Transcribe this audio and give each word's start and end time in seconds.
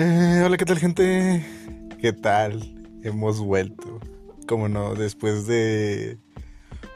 Eh, 0.00 0.42
hola, 0.46 0.56
¿qué 0.56 0.64
tal 0.64 0.78
gente? 0.78 1.44
¿Qué 2.00 2.12
tal? 2.12 2.72
Hemos 3.02 3.40
vuelto. 3.40 3.98
Como 4.46 4.68
no, 4.68 4.94
después 4.94 5.48
de 5.48 6.20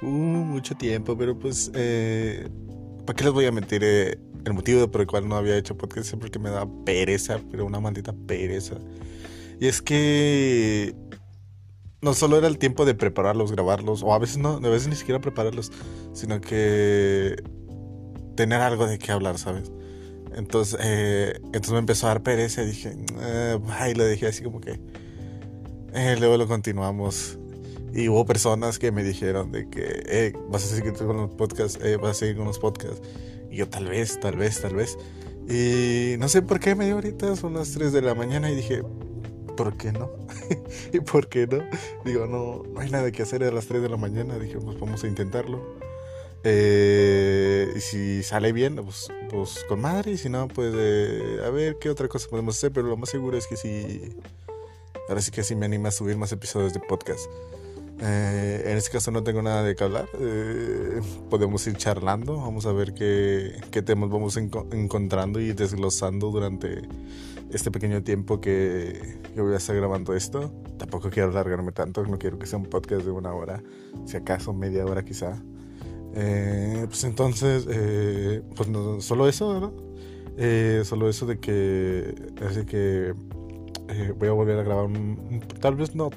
uh, 0.03 0.07
mucho 0.07 0.77
tiempo, 0.77 1.19
pero 1.19 1.37
pues, 1.37 1.73
eh, 1.75 2.49
¿para 3.05 3.17
qué 3.17 3.25
les 3.25 3.33
voy 3.33 3.47
a 3.47 3.51
mentir? 3.51 3.83
Eh, 3.83 4.21
el 4.45 4.53
motivo 4.53 4.89
por 4.89 5.01
el 5.01 5.09
cual 5.09 5.29
no 5.29 5.35
había 5.35 5.57
hecho 5.57 5.77
podcast 5.77 6.15
es 6.15 6.21
porque 6.21 6.39
me 6.39 6.51
da 6.51 6.65
pereza, 6.85 7.41
pero 7.51 7.67
una 7.67 7.81
maldita 7.81 8.13
pereza. 8.13 8.77
Y 9.59 9.67
es 9.67 9.83
que 9.83 10.95
no 12.03 12.15
solo 12.15 12.39
era 12.39 12.47
el 12.47 12.59
tiempo 12.59 12.85
de 12.85 12.95
prepararlos, 12.95 13.51
grabarlos, 13.51 14.05
o 14.05 14.15
a 14.15 14.21
veces 14.21 14.39
no, 14.39 14.61
a 14.63 14.69
veces 14.69 14.87
ni 14.87 14.95
siquiera 14.95 15.21
prepararlos, 15.21 15.73
sino 16.13 16.41
que 16.41 17.35
tener 18.37 18.61
algo 18.61 18.87
de 18.87 19.01
qué 19.01 19.11
hablar, 19.11 19.39
¿sabes? 19.39 19.73
Entonces, 20.37 20.79
eh, 20.83 21.35
entonces 21.45 21.73
me 21.73 21.79
empezó 21.79 22.07
a 22.07 22.11
dar 22.11 22.23
pereza 22.23 22.63
dije, 22.63 22.97
eh, 23.21 23.59
y 23.91 23.95
lo 23.95 24.05
dejé 24.05 24.27
así 24.27 24.43
como 24.43 24.61
que. 24.61 24.81
Eh, 25.95 26.17
luego 26.19 26.37
lo 26.37 26.47
continuamos. 26.49 27.39
Y 27.95 28.09
hubo 28.09 28.25
personas 28.25 28.79
que 28.79 28.91
me 28.91 29.05
dijeron 29.05 29.53
de 29.53 29.69
que, 29.69 30.03
eh, 30.07 30.33
vas 30.49 30.65
a 30.65 30.75
seguir 30.75 30.95
con 30.95 31.17
los 31.17 31.31
podcasts, 31.31 31.79
eh, 31.85 31.97
vas 31.97 32.13
a 32.13 32.21
seguir 32.21 32.37
con 32.37 32.47
los 32.47 32.59
podcasts. 32.59 33.07
Y 33.51 33.57
yo, 33.57 33.69
tal 33.69 33.87
vez, 33.87 34.19
tal 34.19 34.37
vez, 34.37 34.63
tal 34.63 34.75
vez. 34.75 34.97
Y 35.49 36.17
no 36.19 36.29
sé 36.29 36.41
por 36.41 36.59
qué 36.59 36.75
me 36.75 36.87
dio 36.87 36.95
ahorita, 36.95 37.37
son 37.37 37.55
las 37.55 37.73
3 37.73 37.93
de 37.93 38.01
la 38.01 38.15
mañana 38.15 38.51
y 38.51 38.57
dije, 38.57 38.83
¿por 39.57 39.77
qué 39.77 39.93
no? 39.93 40.11
¿Y 40.93 41.01
por 41.01 41.29
qué 41.29 41.47
no? 41.47 41.59
Digo, 42.07 42.27
no, 42.27 42.63
no 42.73 42.81
hay 42.81 42.91
nada 42.91 43.13
que 43.13 43.23
hacer 43.23 43.45
a 43.45 43.51
las 43.51 43.67
3 43.67 43.83
de 43.83 43.91
la 43.91 43.99
mañana. 43.99 44.39
Dije, 44.39 44.59
pues 44.59 44.81
vamos 44.81 45.05
a 45.05 45.07
intentarlo. 45.07 45.61
Eh, 46.45 47.02
y 47.77 47.81
si 47.81 48.23
sale 48.23 48.53
bien, 48.53 48.77
pues, 48.77 49.09
pues, 49.31 49.65
con 49.69 49.81
madre. 49.81 50.13
Y 50.13 50.19
si 50.19 50.29
no, 50.29 50.49
pues 50.49 50.75
eh, 50.77 51.41
a 51.45 51.51
ver 51.51 51.77
qué 51.81 51.91
otra 51.91 52.09
cosa 52.09 52.29
podemos 52.29 52.57
hacer. 52.57 52.73
Pero 52.73 52.89
lo 52.89 52.97
más 52.97 53.11
seguro 53.11 53.37
es 53.37 53.47
que 53.47 53.57
sí. 53.57 54.17
Ahora 55.09 55.21
sí 55.21 55.31
que 55.31 55.43
sí 55.43 55.55
me 55.57 55.67
anima 55.67 55.89
a 55.89 55.93
subir 55.93 56.17
más 56.17 56.33
episodios 56.33 56.73
de 56.73 56.81
podcast. 56.81 57.27
Eh, 58.01 58.63
en 58.67 58.77
este 58.77 58.91
caso 58.91 59.11
no 59.13 59.23
tengo 59.23 59.43
nada 59.43 59.63
de 59.63 59.77
qué 59.77 59.85
hablar. 59.85 60.09
podemos 61.31 61.67
ir 61.67 61.77
charlando. 61.77 62.37
Vamos 62.37 62.67
a 62.67 62.73
ver 62.73 62.95
qué, 62.95 63.61
qué 63.71 63.83
temas 63.83 64.11
vamos 64.11 64.37
encontrando 64.37 65.41
y 65.41 65.53
desglosando 65.53 66.31
durante 66.31 66.83
este 67.51 67.71
pequeño 67.71 68.03
tiempo 68.03 68.41
que, 68.41 69.19
que, 69.35 69.41
voy 69.41 69.55
a 69.55 69.59
estar 69.59 69.77
grabando 69.77 70.15
esto. 70.15 70.53
Tampoco 70.79 71.11
quiero 71.11 71.31
alargarme 71.31 71.73
tanto. 71.73 72.05
No 72.05 72.19
quiero 72.19 72.39
que 72.39 72.47
sea 72.47 72.59
un 72.59 72.67
podcast 72.67 73.05
de 73.05 73.11
una 73.11 73.33
hora. 73.35 73.63
Si 74.07 74.17
acaso 74.17 74.53
media 74.53 74.85
hora 74.85 75.05
quizá. 75.05 75.43
Eh, 76.15 76.85
pues 76.89 77.05
entonces, 77.05 77.67
eh, 77.71 78.43
pues 78.55 78.69
solo 79.05 79.29
eso, 79.29 79.61
¿no? 79.61 79.73
Eh, 80.37 80.83
solo 80.85 81.09
eso 81.09 81.27
de 81.27 81.39
que, 81.39 82.15
así 82.47 82.65
que 82.65 83.15
voy 84.17 84.29
a 84.29 84.33
volver 84.33 84.59
a 84.59 84.63
grabar 84.63 84.89
tal 85.61 85.77
vez 85.77 85.95
no, 85.95 86.11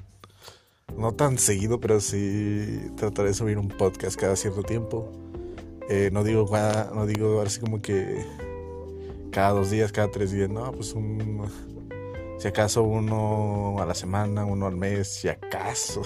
no 0.97 1.13
tan 1.13 1.37
seguido, 1.37 1.79
pero 1.79 1.99
sí 1.99 2.91
trataré 2.95 3.29
de 3.29 3.33
subir 3.33 3.57
un 3.57 3.67
podcast 3.67 4.19
cada 4.19 4.35
cierto 4.35 4.63
tiempo. 4.63 5.11
no 6.11 6.23
digo 6.23 6.49
no 6.93 7.05
digo 7.05 7.41
así 7.41 7.59
como 7.59 7.81
que 7.81 8.25
cada 9.31 9.49
dos 9.52 9.69
días, 9.69 9.91
cada 9.91 10.09
tres 10.09 10.31
días, 10.31 10.49
no, 10.49 10.71
pues 10.71 10.93
un, 10.93 11.45
si 12.37 12.47
acaso 12.47 12.83
uno 12.83 13.77
a 13.80 13.85
la 13.85 13.93
semana, 13.93 14.45
uno 14.45 14.67
al 14.67 14.75
mes, 14.75 15.07
si 15.09 15.27
acaso. 15.27 16.02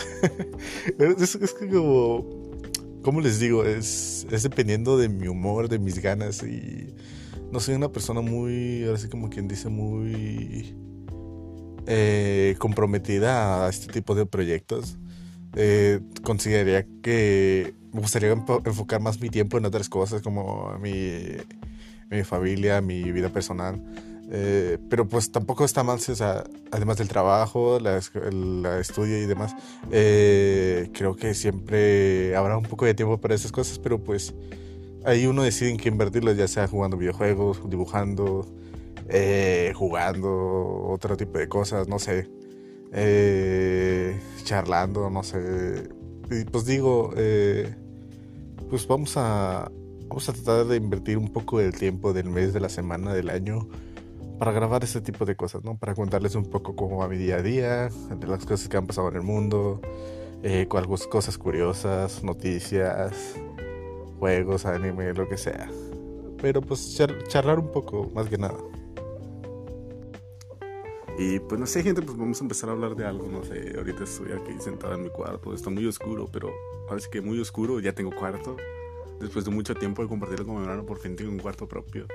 es, 0.99 1.35
es 1.35 1.53
como 1.53 2.38
¿Cómo 3.02 3.22
les 3.22 3.39
digo? 3.39 3.64
Es, 3.64 4.28
dependiendo 4.30 4.97
de 4.97 5.08
mi 5.08 5.28
humor, 5.28 5.69
de 5.69 5.80
mis 5.80 6.00
ganas 6.00 6.44
y 6.44 6.94
no 7.52 7.59
soy 7.59 7.75
una 7.75 7.89
persona 7.89 8.22
muy, 8.22 8.83
ahora 8.86 8.97
sí 8.97 9.08
como 9.08 9.30
quien 9.30 9.47
dice, 9.47 9.69
muy 9.69 10.75
eh, 11.88 12.55
comprometida 12.59 13.65
a 13.65 13.70
este 13.70 13.92
tipo 13.92 14.15
de 14.15 14.26
proyectos. 14.26 14.98
Eh, 15.55 16.02
consideraría 16.23 16.86
que 17.02 17.73
me 17.93 18.02
gustaría 18.02 18.32
enfocar 18.32 19.02
más 19.02 19.20
mi 19.20 19.30
tiempo 19.30 19.58
en 19.58 19.65
otras 19.65 19.89
cosas 19.89 20.21
como 20.21 20.77
mi, 20.80 21.38
mi 22.09 22.23
familia, 22.23 22.82
mi 22.82 23.11
vida 23.11 23.30
personal. 23.30 23.82
Eh, 24.31 24.77
pero 24.89 25.07
pues 25.07 25.31
tampoco 25.31 25.65
está 25.65 25.83
mal, 25.83 25.99
además 26.71 26.97
del 26.97 27.07
trabajo, 27.07 27.79
la, 27.79 27.97
el 27.97 28.65
estudio 28.79 29.17
y 29.17 29.25
demás, 29.25 29.55
eh, 29.91 30.91
creo 30.93 31.15
que 31.15 31.33
siempre 31.33 32.35
habrá 32.35 32.55
un 32.57 32.65
poco 32.65 32.85
de 32.85 32.93
tiempo 32.93 33.17
para 33.17 33.33
esas 33.33 33.51
cosas, 33.51 33.79
pero 33.79 33.97
pues 34.03 34.35
ahí 35.03 35.25
uno 35.25 35.41
decide 35.41 35.71
en 35.71 35.77
qué 35.77 35.89
invertirlo, 35.89 36.31
ya 36.33 36.47
sea 36.47 36.67
jugando 36.67 36.95
videojuegos, 36.95 37.67
dibujando, 37.67 38.45
eh, 39.07 39.73
jugando, 39.75 40.85
otro 40.89 41.17
tipo 41.17 41.39
de 41.39 41.49
cosas, 41.49 41.87
no 41.87 41.97
sé, 41.97 42.29
charlando, 44.43 45.09
no 45.09 45.23
sé. 45.23 45.89
Y 46.29 46.45
pues 46.45 46.65
digo, 46.65 47.15
pues 48.69 48.87
vamos 48.87 49.17
a, 49.17 49.71
vamos 50.07 50.29
a 50.29 50.33
tratar 50.33 50.67
de 50.67 50.75
invertir 50.75 51.17
un 51.17 51.33
poco 51.33 51.57
del 51.57 51.73
tiempo 51.73 52.13
del 52.13 52.29
mes, 52.29 52.53
de 52.53 52.59
la 52.59 52.69
semana, 52.69 53.11
del 53.15 53.31
año 53.31 53.67
para 54.39 54.54
grabar 54.54 54.83
ese 54.86 55.02
tipo 55.02 55.26
de 55.26 55.36
cosas, 55.36 55.66
¿no? 55.66 55.77
Para 55.77 55.94
contarles 55.94 56.33
un 56.33 56.45
poco 56.45 56.73
cómo 56.73 56.98
va 56.98 57.10
mi 57.10 57.17
día 57.17 57.36
a 57.36 57.42
día, 57.42 57.89
de 57.89 58.27
las 58.27 58.45
cosas 58.45 58.70
que 58.70 58.77
han 58.77 58.88
pasado 58.88 59.10
en 59.10 59.17
el 59.17 59.22
mundo, 59.22 59.82
eh, 60.44 60.67
cosas 60.70 61.38
curiosas, 61.38 62.23
noticias, 62.23 63.36
juegos, 64.17 64.66
anime, 64.66 65.14
lo 65.14 65.27
que 65.27 65.38
sea. 65.38 65.70
Pero 66.42 66.61
pues 66.61 66.98
charlar 67.27 67.60
un 67.60 67.70
poco, 67.70 68.10
más 68.16 68.30
que 68.30 68.38
nada. 68.38 68.58
Y 71.17 71.39
pues 71.39 71.60
no 71.60 71.67
sé, 71.67 71.83
gente, 71.83 72.02
pues 72.02 72.17
vamos 72.17 72.39
a 72.39 72.45
empezar 72.45 72.70
a 72.70 72.71
hablar 72.71 72.95
de 72.95 73.06
algo, 73.06 73.27
no 73.27 73.44
sé. 73.44 73.73
Ahorita 73.76 74.06
estoy 74.06 74.32
aquí 74.32 74.54
sentado 74.61 74.94
en 74.94 75.04
mi 75.04 75.10
cuarto, 75.10 75.54
está 75.54 75.70
muy 75.70 75.86
oscuro, 75.86 76.30
pero 76.32 76.50
parece 76.88 77.10
que 77.10 77.20
muy 77.20 77.42
oscuro, 77.42 77.82
ya 77.82 77.92
tengo 77.92 78.11
cuarto. 78.16 78.56
Después 79.20 79.44
de 79.44 79.52
mucho 79.52 79.76
tiempo 79.76 80.02
de 80.02 80.08
compartirlo 80.08 80.45
con 80.45 80.56
mi 80.56 80.61
hermano, 80.61 80.86
por 80.86 80.98
fin 80.98 81.17
tengo 81.17 81.30
un 81.30 81.39
cuarto 81.39 81.67
propio 81.67 82.08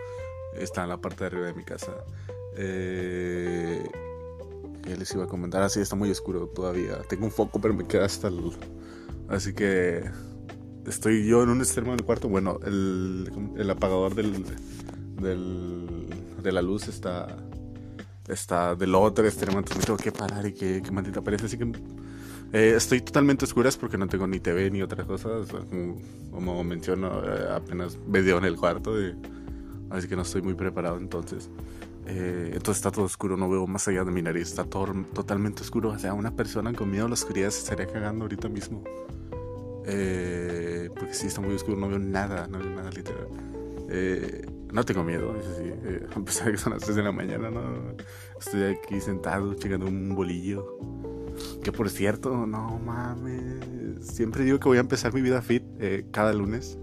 está 0.57 0.83
en 0.83 0.91
la 0.91 1.01
parte 1.01 1.21
de 1.21 1.27
arriba 1.27 1.47
de 1.47 1.55
mi 1.55 1.65
casa. 1.65 1.93
Eh, 2.57 3.89
¿Qué 4.83 4.97
les 4.97 5.13
iba 5.15 5.25
a 5.25 5.27
comentar? 5.27 5.63
Así 5.63 5.81
está 5.81 5.97
muy 5.97 6.11
oscuro 6.11 6.47
todavía. 6.49 6.99
Tengo 7.09 7.25
un 7.25 7.33
foco, 7.33 7.61
pero 7.61 7.75
me 7.75 7.87
queda 7.87 8.05
hasta 8.05 8.29
el. 8.29 8.53
Así 9.29 9.55
que 9.55 10.05
estoy 10.87 11.27
yo 11.27 11.43
en 11.43 11.49
un 11.49 11.59
extremo 11.59 11.93
del 11.93 12.05
cuarto. 12.05 12.29
Bueno, 12.29 12.61
el, 12.65 13.31
el 13.57 13.71
apagador 13.71 14.15
del, 14.15 14.45
del, 15.21 16.07
de 16.43 16.53
la 16.53 16.63
luz 16.63 16.89
está 16.89 17.37
está 18.29 18.75
del 18.75 18.95
otro 18.95 19.27
extremo, 19.27 19.59
entonces 19.59 19.83
me 19.83 19.85
tengo 19.85 19.99
que 19.99 20.13
parar 20.13 20.47
y 20.47 20.53
que, 20.53 20.83
que 20.83 20.91
maldita 20.91 21.21
parece. 21.21 21.47
Así 21.47 21.59
que 21.59 21.65
eh, 22.53 22.75
estoy 22.77 23.01
totalmente 23.01 23.45
oscuras 23.45 23.77
porque 23.77 23.99
no 23.99 24.07
tengo 24.07 24.27
ni 24.27 24.41
TV 24.41 24.71
ni 24.71 24.83
otra 24.83 25.05
cosa. 25.05 25.29
como, 25.69 26.01
como, 26.31 26.65
menciono, 26.65 27.23
eh, 27.25 27.49
apenas 27.51 27.99
video 28.07 28.39
en 28.39 28.45
el 28.45 28.57
cuarto. 28.57 28.95
De, 28.95 29.15
así 29.91 30.09
que 30.09 30.17
no 30.17 30.23
estoy 30.23 30.43
muy 30.43 30.55
preparado 30.55 30.99
entonces. 30.99 31.51
Eh, 32.07 32.51
entonces 32.53 32.77
está 32.77 32.91
todo 32.91 33.07
oscuro, 33.07 33.37
no 33.37 33.49
veo 33.49 33.67
más 33.67 33.89
allá 33.89 34.05
de 34.05 34.11
mi 34.11 34.21
nariz, 34.21 34.49
está 34.49 34.65
todo, 34.65 34.93
totalmente 35.15 35.63
oscuro. 35.63 35.91
O 35.91 35.99
sea, 35.99 36.15
una 36.15 36.35
persona 36.35 36.73
con 36.73 36.91
miedo 36.91 37.07
a 37.07 37.09
la 37.09 37.15
oscuridad 37.15 37.51
se 37.51 37.61
estaría 37.61 37.87
cagando 37.87 38.25
ahorita 38.25 38.49
mismo. 38.49 38.85
Eh, 39.87 40.91
porque 40.95 41.15
sí, 41.15 41.27
está 41.27 41.41
muy 41.41 41.55
oscuro, 41.55 41.77
no 41.77 41.89
veo 41.89 41.99
nada, 41.99 42.47
no 42.49 42.59
veo 42.59 42.71
nada 42.71 42.91
literal. 42.91 43.29
Eh, 43.89 44.47
no 44.73 44.85
tengo 44.85 45.05
miedo, 45.05 45.35
es 45.39 45.47
así, 45.47 45.73
a 46.21 46.25
pesar 46.25 46.47
de 46.47 46.53
que 46.53 46.59
son 46.59 46.73
las 46.73 46.83
3 46.83 46.97
de 46.97 47.03
la 47.03 47.13
mañana, 47.13 47.51
¿no? 47.51 47.63
Estoy 48.39 48.65
aquí 48.65 49.01
sentado, 49.01 49.55
checando 49.55 49.87
un 49.87 50.15
bolillo. 50.15 50.79
Que 51.63 51.73
por 51.73 51.91
cierto, 51.91 52.47
no 52.47 52.79
mames, 52.79 54.07
siempre 54.07 54.45
digo 54.45 54.61
que 54.61 54.69
voy 54.69 54.79
a 54.79 54.83
empezar 54.83 55.13
mi 55.13 55.21
vida 55.21 55.43
fit 55.43 55.65
cada 56.13 56.33
lunes. 56.33 56.79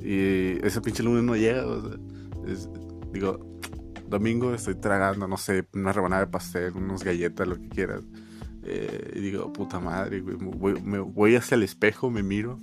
Y 0.00 0.64
ese 0.64 0.80
pinche 0.80 1.02
lunes 1.02 1.24
no 1.24 1.36
llega. 1.36 1.64
digo, 3.12 3.60
domingo 4.08 4.54
estoy 4.54 4.74
tragando, 4.74 5.28
no 5.28 5.36
sé, 5.36 5.66
una 5.74 5.92
rebanada 5.92 6.24
de 6.24 6.30
pastel, 6.30 6.74
unas 6.76 7.04
galletas, 7.04 7.46
lo 7.46 7.56
que 7.56 7.68
quieras. 7.68 8.02
Eh, 8.62 9.12
y 9.16 9.20
digo, 9.20 9.52
puta 9.52 9.80
madre, 9.80 10.20
Voy, 10.20 10.80
me 10.82 10.98
voy 10.98 11.36
hacia 11.36 11.54
el 11.54 11.62
espejo, 11.62 12.10
me 12.10 12.22
miro. 12.22 12.58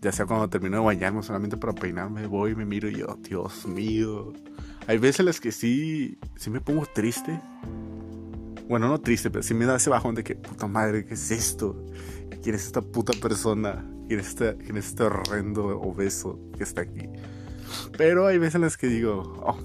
Ya 0.00 0.12
sea 0.12 0.26
cuando 0.26 0.50
termino 0.50 0.76
de 0.76 0.84
bañarme 0.84 1.22
solamente 1.22 1.56
para 1.56 1.72
peinarme, 1.72 2.26
voy, 2.26 2.54
me 2.54 2.66
miro 2.66 2.90
y 2.90 2.96
yo, 2.96 3.18
Dios 3.22 3.66
mío. 3.66 4.34
Hay 4.86 4.98
veces 4.98 5.20
en 5.20 5.26
las 5.26 5.40
que 5.40 5.50
sí, 5.50 6.18
sí 6.36 6.50
me 6.50 6.60
pongo 6.60 6.84
triste. 6.94 7.40
Bueno, 8.68 8.88
no 8.88 9.00
triste, 9.00 9.30
pero 9.30 9.42
sí 9.42 9.54
me 9.54 9.64
da 9.64 9.76
ese 9.76 9.88
bajón 9.88 10.14
de 10.14 10.24
que, 10.24 10.34
puta 10.34 10.66
madre, 10.66 11.06
¿qué 11.06 11.14
es 11.14 11.30
esto? 11.30 11.86
¿Quién 12.42 12.54
es 12.54 12.66
esta 12.66 12.82
puta 12.82 13.12
persona? 13.18 13.84
¿Quién 14.08 14.20
es 14.20 14.28
este, 14.28 14.56
quién 14.56 14.76
es 14.76 14.86
este 14.86 15.04
horrendo 15.04 15.66
obeso 15.80 16.38
que 16.56 16.64
está 16.64 16.82
aquí? 16.82 17.08
Pero 17.96 18.26
hay 18.26 18.38
veces 18.38 18.56
en 18.56 18.60
las 18.62 18.76
que 18.76 18.86
digo, 18.86 19.22
oh, 19.42 19.58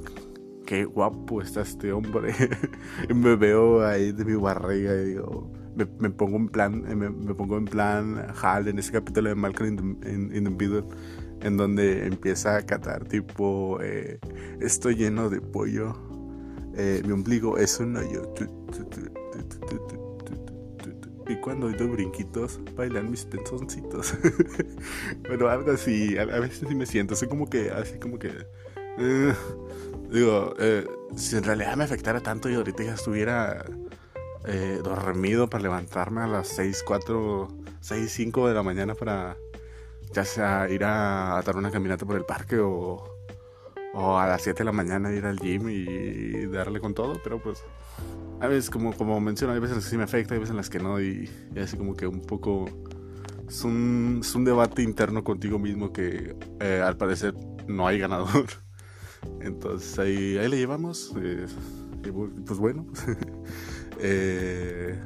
qué 0.65 0.86
guapo 0.86 1.41
está 1.41 1.62
este 1.62 1.91
hombre. 1.91 2.33
me 3.13 3.36
veo 3.36 3.86
ahí 3.86 4.12
de 4.12 4.25
mi 4.25 4.36
barriga 4.36 4.94
y 4.95 5.06
digo, 5.09 5.51
me, 5.75 6.09
pongo 6.09 6.38
en 6.38 6.50
plan, 6.50 6.81
me, 6.81 7.33
pongo 7.33 7.57
en 7.57 7.65
plan 7.65 8.27
Hal 8.41 8.68
en 8.68 8.80
ese 8.80 8.91
capítulo 8.91 9.30
de 9.30 9.36
Malcolm 9.36 10.00
in 10.03 10.44
the, 10.44 10.50
Middle, 10.50 10.83
en 11.41 11.57
donde 11.57 12.06
empieza 12.06 12.57
a 12.57 12.62
catar 12.62 13.06
tipo, 13.06 13.80
eh, 13.81 14.19
estoy 14.59 14.95
lleno 14.95 15.30
de 15.30 15.39
pollo 15.39 15.95
eh, 16.81 17.01
mi 17.06 17.12
ombligo 17.12 17.57
es 17.57 17.77
un 17.80 17.97
hoyo. 17.97 18.33
Y 21.30 21.36
cuando 21.36 21.70
doy 21.70 21.88
brinquitos, 21.88 22.60
bailan 22.76 23.12
mis 23.12 23.24
pensoncitos. 23.24 24.16
bueno, 25.28 25.48
algo 25.48 25.72
así. 25.72 26.18
A, 26.18 26.26
veces 26.26 26.66
sí 26.68 26.74
me 26.74 26.88
siento. 26.88 27.16
Soy 27.16 27.28
como 27.28 27.48
que, 27.48 27.70
así 27.70 28.00
como 28.00 28.18
que. 28.18 28.30
Uh, 28.98 30.12
digo, 30.12 30.56
eh, 30.58 30.88
si 31.16 31.38
en 31.38 31.44
realidad 31.44 31.78
me 31.78 31.84
afectara 31.84 32.20
tanto 32.20 32.50
y 32.50 32.56
ahorita 32.56 32.84
ya 32.84 32.96
estuviera 32.96 33.64
eh, 34.46 34.80
dormido 34.84 35.48
para 35.52 35.62
levantarme 35.62 36.22
a 36.22 36.28
las 36.28 36.48
6, 36.48 36.84
4, 36.84 37.48
6, 37.80 38.12
5 38.12 38.48
de 38.48 38.54
la 38.56 38.64
mañana 38.64 38.96
para 38.96 39.38
ya 40.12 40.25
sea 40.25 40.68
ir 40.68 40.84
a, 40.84 41.40
dar 41.46 41.56
una 41.58 41.70
caminata 41.70 42.08
por 42.08 42.16
el 42.16 42.25
parque 42.25 42.58
o, 42.58 43.18
o 43.94 44.18
a 44.18 44.28
las 44.28 44.42
7 44.42 44.58
de 44.58 44.66
la 44.66 44.72
mañana 44.72 45.14
ir 45.14 45.25
al 45.25 45.40
gym 45.40 45.70
y 45.70 46.48
darle 46.48 46.80
con 46.80 46.96
todo, 46.96 47.22
pero 47.24 47.40
pues 47.40 47.64
a 48.41 48.47
veces, 48.47 48.69
como, 48.69 48.94
como 48.94 49.19
menciono, 49.19 49.53
hay 49.53 49.59
veces 49.59 49.74
en 49.74 49.77
las 49.77 49.86
que 49.86 49.91
sí 49.91 49.97
me 49.97 50.03
afecta, 50.03 50.33
hay 50.33 50.39
veces 50.39 50.51
en 50.51 50.57
las 50.57 50.69
que 50.69 50.80
no, 50.80 51.01
y, 51.01 51.30
así 51.62 51.77
como 51.77 51.95
que 51.95 52.07
un 52.07 52.21
poco. 52.21 52.65
Es 53.47 53.63
un, 53.63 54.19
es 54.21 54.36
un 54.36 54.45
debate 54.45 54.83
interno 54.83 55.24
contigo 55.24 55.57
mismo 55.57 55.91
que 55.91 56.36
eh, 56.59 56.83
al 56.86 56.97
parecer 56.97 57.33
no 57.68 57.88
hay 57.88 58.00
ganador. 58.00 58.45
Entonces 59.41 59.97
ahí, 59.97 60.38
ahí 60.38 60.47
le 60.47 60.57
llevamos. 60.57 61.13
Eh, 61.19 61.47
y 62.06 62.12
pues 62.12 62.59
bueno. 62.59 62.86
eh, 64.00 64.97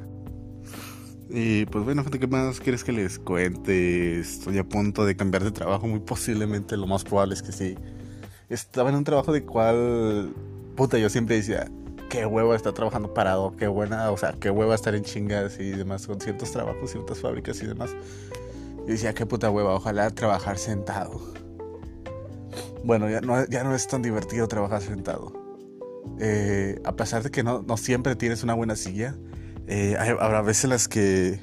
y 1.29 1.65
pues 1.65 1.85
bueno, 1.85 2.03
¿qué 2.05 2.27
más 2.27 2.59
quieres 2.59 2.83
que 2.83 2.91
les 2.91 3.17
cuente? 3.17 4.19
Estoy 4.19 4.59
a 4.59 4.67
punto 4.67 5.05
de 5.05 5.15
cambiar 5.15 5.43
de 5.43 5.51
trabajo, 5.51 5.87
muy 5.87 6.01
posiblemente, 6.01 6.77
lo 6.77 6.85
más 6.85 7.03
probable 7.03 7.33
es 7.33 7.41
que 7.41 7.51
sí. 7.51 7.75
Estaba 8.49 8.89
en 8.89 8.97
un 8.97 9.03
trabajo 9.03 9.31
de 9.31 9.43
cual, 9.43 10.35
puta, 10.75 10.99
yo 10.99 11.09
siempre 11.09 11.37
decía, 11.37 11.71
qué 12.13 12.27
huevo 12.27 12.53
estar 12.53 12.73
trabajando 12.73 13.11
parado, 13.11 13.55
qué 13.57 13.65
buena, 13.65 14.11
o 14.11 14.17
sea, 14.17 14.35
qué 14.39 14.51
huevo 14.51 14.71
estar 14.75 14.93
en 14.93 15.01
chingas 15.01 15.59
y 15.59 15.71
demás 15.71 16.05
con 16.05 16.21
ciertos 16.21 16.51
trabajos, 16.51 16.91
ciertas 16.91 17.19
fábricas 17.19 17.59
y 17.63 17.65
demás. 17.65 17.89
Y 18.87 18.91
decía, 18.91 19.15
qué 19.15 19.25
puta 19.25 19.49
hueva, 19.49 19.73
ojalá 19.73 20.11
trabajar 20.11 20.59
sentado. 20.59 21.19
Bueno, 22.83 23.09
ya 23.09 23.19
no, 23.63 23.73
es 23.73 23.87
tan 23.87 24.03
divertido 24.03 24.47
trabajar 24.47 24.83
sentado. 24.83 25.33
Eh, 26.19 26.79
a 26.83 26.95
pesar 26.95 27.23
de 27.23 27.31
que 27.31 27.41
no, 27.41 27.65
siempre 27.77 28.15
tienes 28.15 28.43
una 28.43 28.53
buena 28.53 28.75
silla, 28.75 29.15
eh, 29.65 29.97
habrá 29.97 30.43
veces 30.43 30.65
en 30.65 30.69
las 30.69 30.87
que 30.87 31.39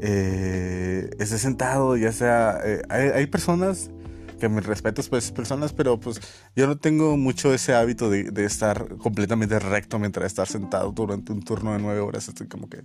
eh, 0.00 1.10
estés 1.18 1.40
sentado, 1.40 1.96
ya 1.96 2.12
sea, 2.12 2.60
eh, 2.64 2.80
hay 2.88 3.26
personas 3.26 3.90
que 4.38 4.48
me 4.48 4.60
respetos 4.60 5.08
pues 5.08 5.30
personas, 5.32 5.72
pero 5.72 5.98
pues 5.98 6.20
yo 6.54 6.66
no 6.66 6.76
tengo 6.76 7.16
mucho 7.16 7.52
ese 7.52 7.74
hábito 7.74 8.10
de, 8.10 8.24
de, 8.24 8.44
estar 8.44 8.96
completamente 8.96 9.58
recto 9.58 9.98
mientras 9.98 10.26
estar 10.26 10.46
sentado 10.46 10.92
durante 10.92 11.32
un 11.32 11.42
turno 11.42 11.72
de 11.72 11.78
nueve 11.78 12.00
horas. 12.00 12.28
Estoy 12.28 12.46
como 12.46 12.68
que... 12.68 12.78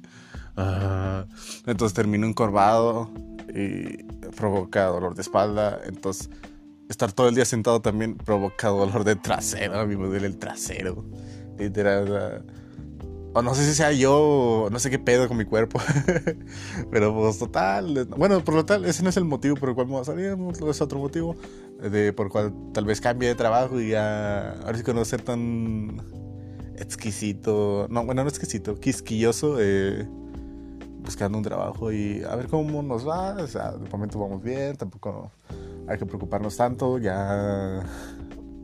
Uh, 0.57 1.25
entonces 1.65 1.94
termino 1.94 2.27
encorvado 2.27 3.09
y 3.53 4.03
provoca 4.36 4.86
dolor 4.86 5.15
de 5.15 5.21
espalda. 5.21 5.80
Entonces 5.86 6.30
estar 6.89 7.12
todo 7.12 7.30
el 7.30 7.36
día 7.36 7.45
sentado 7.45 7.81
también 7.81 8.15
provoca 8.15 8.69
dolor 8.69 9.03
de 9.03 9.15
trasero. 9.15 9.80
A 9.80 9.86
mí 9.86 9.95
me 9.95 10.07
duele 10.07 10.27
el 10.27 10.38
trasero. 10.38 11.06
Literal. 11.57 12.45
O 13.33 13.42
no 13.42 13.56
sé 13.56 13.66
si 13.66 13.74
sea 13.74 13.94
yo, 13.94 14.68
no 14.72 14.80
sé 14.80 14.89
qué 14.89 15.00
pedo 15.00 15.28
con 15.30 15.38
mi 15.38 15.45
cuerpo. 15.45 15.80
Pero 16.92 17.13
pues 17.16 17.39
total. 17.39 18.07
Bueno, 18.18 18.44
por 18.44 18.56
lo 18.56 18.66
tal, 18.66 18.83
ese 18.83 19.04
no 19.04 19.10
es 19.10 19.18
el 19.18 19.24
motivo 19.24 19.56
por 19.56 19.69
el 19.69 19.75
cual 19.75 19.88
me 19.88 19.94
voy 19.94 20.01
a 20.01 20.06
salir. 20.06 20.38
Es 20.69 20.81
otro 20.81 21.00
motivo 21.00 21.36
de, 21.81 22.12
por 22.12 22.25
el 22.25 22.31
cual 22.31 22.54
tal 22.74 22.86
vez 22.86 23.00
cambie 23.00 23.30
de 23.30 23.36
trabajo 23.36 23.80
y 23.80 23.89
ya. 23.89 24.51
Ahora 24.63 24.78
sí 24.78 24.83
que 24.83 24.94
no 24.94 25.06
ser 25.06 25.22
tan 25.22 26.01
exquisito. 26.78 27.88
No, 27.89 28.06
bueno, 28.06 28.24
no 28.24 28.30
exquisito, 28.30 28.75
quisquilloso. 28.75 29.57
Eh, 29.60 30.06
buscando 31.01 31.38
un 31.38 31.44
trabajo 31.44 31.92
y 31.92 32.24
a 32.24 32.36
ver 32.36 32.48
cómo 32.48 32.84
nos 32.84 33.07
va. 33.07 33.36
O 33.36 33.48
sea, 33.48 33.72
de 33.72 33.89
momento 33.89 34.19
vamos 34.19 34.44
bien, 34.44 34.75
tampoco 34.75 35.31
hay 35.88 35.98
que 35.98 36.06
preocuparnos 36.06 36.57
tanto. 36.57 36.98
Ya. 36.98 37.80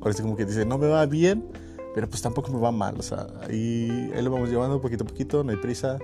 Ahora 0.02 0.14
sí 0.14 0.22
como 0.22 0.36
que 0.36 0.46
dice, 0.46 0.66
no 0.66 0.78
me 0.78 0.88
va 0.88 1.06
bien 1.06 1.67
pero 1.98 2.08
pues 2.08 2.22
tampoco 2.22 2.52
me 2.52 2.60
va 2.60 2.72
mal, 2.72 2.94
o 3.00 3.02
sea, 3.02 3.26
ahí, 3.50 4.12
ahí 4.16 4.22
lo 4.22 4.30
vamos 4.30 4.52
llevando 4.52 4.80
poquito 4.80 5.04
a 5.04 5.08
poquito, 5.08 5.44
no 5.44 5.50
hay 5.50 5.58
prisa. 5.58 5.98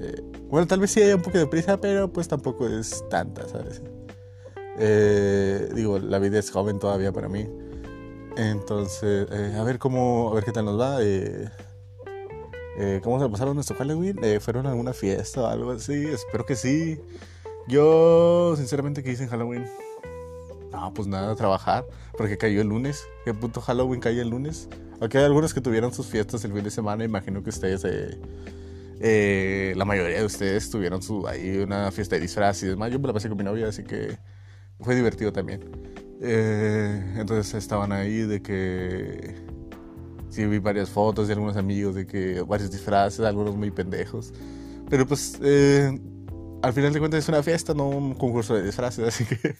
Eh, 0.00 0.20
bueno, 0.48 0.66
tal 0.66 0.80
vez 0.80 0.90
sí 0.90 1.02
hay 1.02 1.12
un 1.12 1.22
poco 1.22 1.38
de 1.38 1.46
prisa, 1.46 1.80
pero 1.80 2.12
pues 2.12 2.26
tampoco 2.26 2.66
es 2.66 3.04
tanta, 3.10 3.46
¿sabes? 3.46 3.80
Eh, 4.76 5.70
digo, 5.72 6.00
la 6.00 6.18
vida 6.18 6.40
es 6.40 6.50
joven 6.50 6.80
todavía 6.80 7.12
para 7.12 7.28
mí. 7.28 7.48
Entonces, 8.36 9.28
eh, 9.30 9.56
a 9.56 9.62
ver 9.62 9.78
cómo, 9.78 10.32
a 10.32 10.34
ver 10.34 10.42
qué 10.42 10.50
tal 10.50 10.64
nos 10.64 10.80
va. 10.80 11.00
Eh, 11.00 11.48
eh, 12.76 13.00
¿Cómo 13.04 13.20
se 13.20 13.28
pasaron 13.28 13.54
nuestro 13.54 13.76
Halloween? 13.76 14.18
Eh, 14.20 14.40
¿Fueron 14.40 14.66
a 14.66 14.70
alguna 14.70 14.94
fiesta 14.94 15.42
o 15.42 15.46
algo 15.46 15.70
así? 15.70 16.06
Espero 16.06 16.44
que 16.44 16.56
sí. 16.56 17.00
Yo, 17.68 18.54
sinceramente, 18.56 19.04
¿qué 19.04 19.12
hice 19.12 19.22
en 19.22 19.28
Halloween? 19.28 19.64
No, 20.72 20.92
pues 20.92 21.06
nada, 21.06 21.36
trabajar, 21.36 21.86
porque 22.18 22.36
cayó 22.36 22.60
el 22.60 22.66
lunes. 22.66 23.06
¿Qué 23.24 23.32
puto 23.32 23.60
Halloween 23.60 24.00
cayó 24.00 24.20
el 24.20 24.30
lunes? 24.30 24.68
Hay 25.12 25.24
algunos 25.24 25.54
que 25.54 25.60
tuvieron 25.60 25.92
sus 25.92 26.06
fiestas 26.06 26.44
el 26.44 26.52
fin 26.52 26.64
de 26.64 26.70
semana, 26.70 27.04
imagino 27.04 27.42
que 27.42 27.50
ustedes, 27.50 27.84
eh, 27.84 28.18
eh, 29.00 29.74
la 29.76 29.84
mayoría 29.84 30.18
de 30.18 30.24
ustedes 30.24 30.70
tuvieron 30.70 31.02
su, 31.02 31.26
ahí 31.26 31.58
una 31.58 31.90
fiesta 31.90 32.16
de 32.16 32.22
disfraz 32.22 32.62
y 32.62 32.66
demás. 32.66 32.90
Yo 32.92 32.98
me 32.98 33.06
la 33.06 33.12
pasé 33.12 33.28
con 33.28 33.38
mi 33.38 33.44
novia, 33.44 33.68
así 33.68 33.84
que 33.84 34.18
fue 34.80 34.94
divertido 34.94 35.32
también. 35.32 35.60
Eh, 36.20 37.14
entonces 37.16 37.54
estaban 37.54 37.92
ahí 37.92 38.20
de 38.20 38.40
que... 38.42 39.34
Sí, 40.30 40.46
vi 40.46 40.58
varias 40.58 40.90
fotos 40.90 41.28
de 41.28 41.34
algunos 41.34 41.56
amigos 41.56 41.94
de 41.94 42.06
que 42.06 42.42
varios 42.42 42.70
disfraces, 42.70 43.20
algunos 43.20 43.54
muy 43.54 43.70
pendejos. 43.70 44.32
Pero 44.90 45.06
pues 45.06 45.38
eh, 45.42 45.96
al 46.64 46.72
final 46.72 46.92
de 46.92 46.98
cuentas 46.98 47.22
es 47.22 47.28
una 47.28 47.42
fiesta, 47.42 47.74
no 47.74 47.88
un 47.88 48.14
concurso 48.14 48.54
de 48.54 48.62
disfraces, 48.62 49.04
así 49.08 49.24
que 49.24 49.56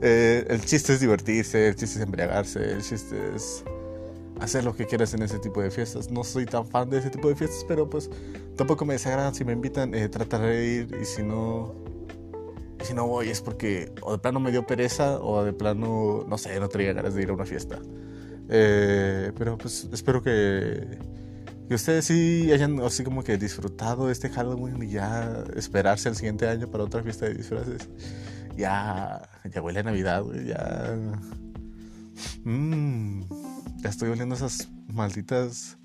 eh, 0.00 0.46
el 0.48 0.64
chiste 0.64 0.92
es 0.92 1.00
divertirse, 1.00 1.68
el 1.68 1.76
chiste 1.76 1.98
es 1.98 2.04
embriagarse, 2.04 2.72
el 2.72 2.82
chiste 2.82 3.16
es 3.34 3.64
hacer 4.42 4.64
lo 4.64 4.74
que 4.74 4.86
quieras 4.86 5.14
en 5.14 5.22
ese 5.22 5.38
tipo 5.38 5.62
de 5.62 5.70
fiestas. 5.70 6.10
No 6.10 6.24
soy 6.24 6.46
tan 6.46 6.66
fan 6.66 6.90
de 6.90 6.98
ese 6.98 7.10
tipo 7.10 7.28
de 7.28 7.36
fiestas, 7.36 7.64
pero 7.66 7.88
pues 7.88 8.10
tampoco 8.56 8.84
me 8.84 8.94
desagradan. 8.94 9.34
Si 9.34 9.44
me 9.44 9.52
invitan, 9.52 9.94
eh, 9.94 10.08
trataré 10.08 10.56
de 10.56 10.66
ir 10.66 10.98
y 11.00 11.04
si 11.04 11.22
no, 11.22 11.74
si 12.82 12.92
no 12.92 13.06
voy 13.06 13.28
es 13.28 13.40
porque 13.40 13.92
o 14.02 14.12
de 14.12 14.18
plano 14.18 14.40
me 14.40 14.50
dio 14.50 14.66
pereza 14.66 15.20
o 15.20 15.44
de 15.44 15.52
plano, 15.52 16.24
no 16.28 16.38
sé, 16.38 16.58
no 16.58 16.68
tenía 16.68 16.92
ganas 16.92 17.14
de 17.14 17.22
ir 17.22 17.30
a 17.30 17.34
una 17.34 17.46
fiesta. 17.46 17.78
Eh, 18.48 19.32
pero 19.38 19.56
pues 19.56 19.88
espero 19.92 20.22
que, 20.22 20.98
que 21.68 21.74
ustedes 21.74 22.04
sí 22.06 22.50
hayan 22.52 22.80
así 22.80 23.04
como 23.04 23.22
que 23.22 23.38
disfrutado 23.38 24.10
este 24.10 24.28
Halloween 24.28 24.82
y 24.82 24.90
ya 24.90 25.44
esperarse 25.54 26.08
el 26.08 26.16
siguiente 26.16 26.48
año 26.48 26.68
para 26.68 26.84
otra 26.84 27.02
fiesta 27.02 27.26
de 27.26 27.34
disfraces. 27.34 27.88
Ya, 28.56 29.22
ya 29.50 29.62
huele 29.62 29.80
a 29.80 29.82
Navidad, 29.84 30.24
ya... 30.44 30.96
Mmm 32.44 33.51
estoy 33.88 34.10
oliendo 34.10 34.34
esas 34.34 34.68
malditas 34.88 35.78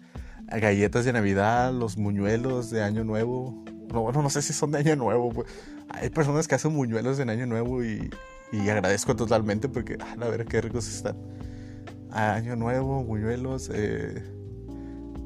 galletas 0.48 1.06
de 1.06 1.14
Navidad, 1.14 1.74
los 1.74 1.98
muñuelos 1.98 2.70
de 2.70 2.84
Año 2.84 3.04
Nuevo. 3.04 3.64
No, 3.92 4.02
bueno, 4.02 4.22
no 4.22 4.30
sé 4.30 4.42
si 4.42 4.54
son 4.54 4.72
de 4.72 4.80
Año 4.80 4.96
Nuevo. 4.96 5.32
Pues. 5.32 5.48
Hay 5.90 6.10
personas 6.10 6.48
que 6.48 6.56
hacen 6.56 6.74
muñuelos 6.74 7.18
de 7.18 7.24
Año 7.24 7.46
Nuevo 7.46 7.84
y, 7.84 8.10
y 8.52 8.70
agradezco 8.70 9.16
totalmente 9.16 9.70
porque, 9.70 9.98
ah, 10.00 10.16
la 10.18 10.28
verdad, 10.30 10.46
qué 10.46 10.62
ricos 10.62 10.88
están. 10.88 11.18
Año 12.12 12.56
Nuevo, 12.56 13.04
muñuelos, 13.04 13.70
eh, 13.74 14.24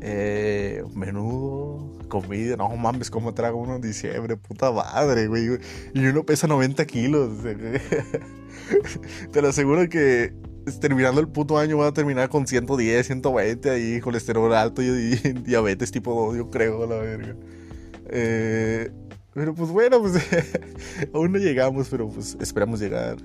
eh, 0.01 0.83
menudo, 0.95 1.99
comida. 2.09 2.57
No 2.57 2.69
mames, 2.75 3.11
cómo 3.11 3.33
trago 3.33 3.59
uno 3.59 3.75
en 3.75 3.81
diciembre, 3.81 4.37
puta 4.37 4.71
madre, 4.71 5.27
güey. 5.27 5.59
Y 5.93 6.05
uno 6.05 6.23
pesa 6.23 6.47
90 6.47 6.85
kilos. 6.85 7.31
Te 9.31 9.41
lo 9.41 9.49
aseguro 9.49 9.87
que 9.89 10.33
terminando 10.79 11.21
el 11.21 11.27
puto 11.27 11.57
año 11.57 11.77
va 11.77 11.87
a 11.87 11.93
terminar 11.93 12.29
con 12.29 12.47
110, 12.47 13.05
120 13.05 13.69
ahí, 13.69 13.99
colesterol 13.99 14.53
alto 14.53 14.81
y, 14.81 15.15
diabetes 15.45 15.91
tipo 15.91 16.13
2, 16.27 16.37
yo 16.37 16.49
creo, 16.49 16.85
la 16.85 16.97
verga. 16.97 17.35
Eh, 18.09 18.91
pero 19.33 19.55
pues 19.55 19.69
bueno, 19.69 20.01
pues 20.01 20.13
aún 21.13 21.31
no 21.31 21.37
llegamos, 21.37 21.87
pero 21.89 22.09
pues 22.09 22.37
esperamos 22.39 22.79
llegar. 22.79 23.17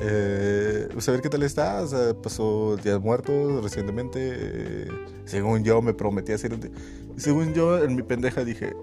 Eh, 0.00 0.88
pues 0.92 1.08
a 1.08 1.12
ver 1.12 1.20
qué 1.20 1.28
tal 1.28 1.42
está. 1.42 1.82
O 1.82 1.86
sea, 1.86 2.14
pasó 2.14 2.76
Días 2.76 3.00
Muertos 3.00 3.62
recientemente. 3.62 4.18
Eh, 4.20 4.88
según 5.24 5.64
yo, 5.64 5.82
me 5.82 5.94
prometí 5.94 6.32
hacer 6.32 6.54
un. 6.54 6.70
Según 7.16 7.54
yo, 7.54 7.82
en 7.82 7.96
mi 7.96 8.02
pendeja 8.02 8.44
dije: 8.44 8.74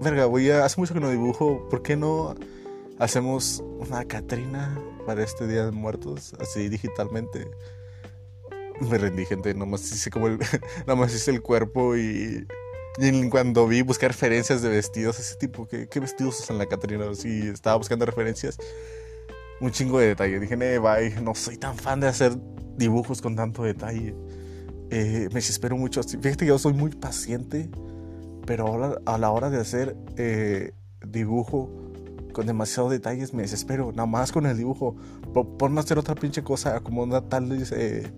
Verga, 0.00 0.26
voy 0.26 0.50
a. 0.50 0.64
Hace 0.64 0.80
mucho 0.80 0.94
que 0.94 1.00
no 1.00 1.10
dibujo. 1.10 1.68
¿Por 1.68 1.82
qué 1.82 1.96
no 1.96 2.34
hacemos 2.98 3.62
una 3.80 4.04
Catrina 4.04 4.78
para 5.04 5.22
este 5.22 5.46
Día 5.46 5.66
de 5.66 5.72
Muertos, 5.72 6.34
así 6.40 6.68
digitalmente. 6.68 7.48
Me 8.80 8.98
rendí, 8.98 9.24
gente, 9.24 9.54
nomás 9.54 9.82
hice 9.92 10.10
como 10.10 10.26
el, 10.26 10.38
nomás 10.86 11.14
hice 11.14 11.30
el 11.30 11.42
cuerpo 11.42 11.96
y, 11.96 12.46
y 12.98 13.28
cuando 13.30 13.66
vi 13.68 13.82
buscar 13.82 14.10
referencias 14.10 14.62
de 14.62 14.68
vestidos, 14.68 15.18
ese 15.20 15.36
tipo, 15.36 15.66
¿qué, 15.68 15.88
qué 15.88 16.00
vestidos 16.00 16.40
usan 16.40 16.58
la 16.58 16.66
Catrina? 16.66 17.08
Así 17.10 17.48
estaba 17.48 17.76
buscando 17.76 18.04
referencias, 18.06 18.58
un 19.60 19.70
chingo 19.70 19.98
de 20.00 20.08
detalle. 20.08 20.40
Dije, 20.40 20.56
eh, 20.60 20.78
bye, 20.78 21.20
no 21.22 21.34
soy 21.34 21.56
tan 21.56 21.76
fan 21.76 22.00
de 22.00 22.08
hacer 22.08 22.32
dibujos 22.76 23.22
con 23.22 23.36
tanto 23.36 23.62
detalle. 23.62 24.14
eh, 24.90 25.28
me 25.30 25.34
desespero 25.36 25.76
mucho. 25.76 26.02
Fíjate 26.02 26.36
que 26.38 26.46
yo 26.46 26.58
soy 26.58 26.72
muy 26.72 26.90
paciente, 26.90 27.70
pero 28.46 28.66
ahora 28.66 28.98
a 29.06 29.18
la 29.18 29.30
hora 29.30 29.50
de 29.50 29.58
hacer 29.60 29.96
eh, 30.16 30.72
dibujo 31.06 31.70
con 32.34 32.46
demasiados 32.46 32.90
detalles 32.90 33.32
me 33.32 33.42
desespero. 33.42 33.92
Nada 33.92 34.04
más 34.04 34.30
con 34.30 34.44
el 34.44 34.58
dibujo. 34.58 34.94
Por, 35.32 35.70
no 35.70 35.80
hacer 35.80 35.98
otra 35.98 36.14
pinche 36.14 36.42
cosa, 36.42 36.80
como 36.80 37.08
tales, 37.22 37.72
eh, 37.72 38.12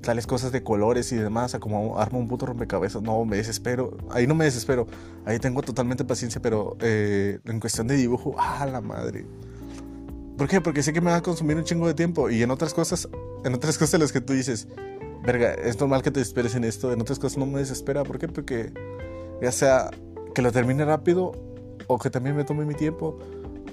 tales 0.00 0.26
cosas 0.26 0.50
de 0.50 0.64
colores 0.64 1.12
y 1.12 1.16
demás, 1.16 1.56
como 1.60 2.00
arma 2.00 2.18
un 2.18 2.26
puto 2.26 2.46
rompecabezas. 2.46 3.02
No, 3.02 3.24
me 3.24 3.36
desespero. 3.36 3.96
Ahí 4.10 4.26
no 4.26 4.34
me 4.34 4.46
desespero. 4.46 4.88
Ahí 5.24 5.38
tengo 5.38 5.62
totalmente 5.62 6.04
paciencia, 6.04 6.42
pero 6.42 6.76
en 6.80 7.60
cuestión 7.60 7.86
de 7.86 7.94
dibujo, 7.94 8.34
¡ah, 8.36 8.66
la 8.66 8.80
madre! 8.80 9.24
¿Por 10.36 10.48
qué? 10.48 10.60
Porque 10.60 10.82
sé 10.82 10.92
que 10.92 11.02
me 11.02 11.10
va 11.10 11.18
a 11.18 11.22
consumir 11.22 11.56
un 11.58 11.64
chingo 11.64 11.86
de 11.86 11.92
tiempo. 11.94 12.30
Y 12.30 12.42
en 12.42 12.50
otras 12.50 12.72
cosas, 12.74 13.08
en 13.44 13.54
otras 13.54 13.76
cosas 13.76 14.00
las 14.00 14.10
que 14.10 14.22
tú 14.22 14.32
dices, 14.32 14.68
verga, 15.22 15.52
es 15.52 15.78
normal 15.78 16.02
que 16.02 16.10
te 16.10 16.20
desesperes 16.20 16.54
en 16.54 16.64
esto. 16.64 16.92
En 16.92 17.00
otras 17.02 17.18
cosas 17.18 17.36
no 17.36 17.44
me 17.44 17.58
desespera. 17.58 18.04
¿Por 18.04 18.18
qué? 18.18 18.26
Porque 18.26 18.72
ya 19.42 19.52
sea 19.52 19.90
que 20.34 20.40
lo 20.40 20.50
termine 20.50 20.84
rápido 20.84 21.32
o 21.86 21.98
que 21.98 22.08
también 22.08 22.36
me 22.36 22.44
tome 22.44 22.64
mi 22.64 22.74
tiempo. 22.74 23.18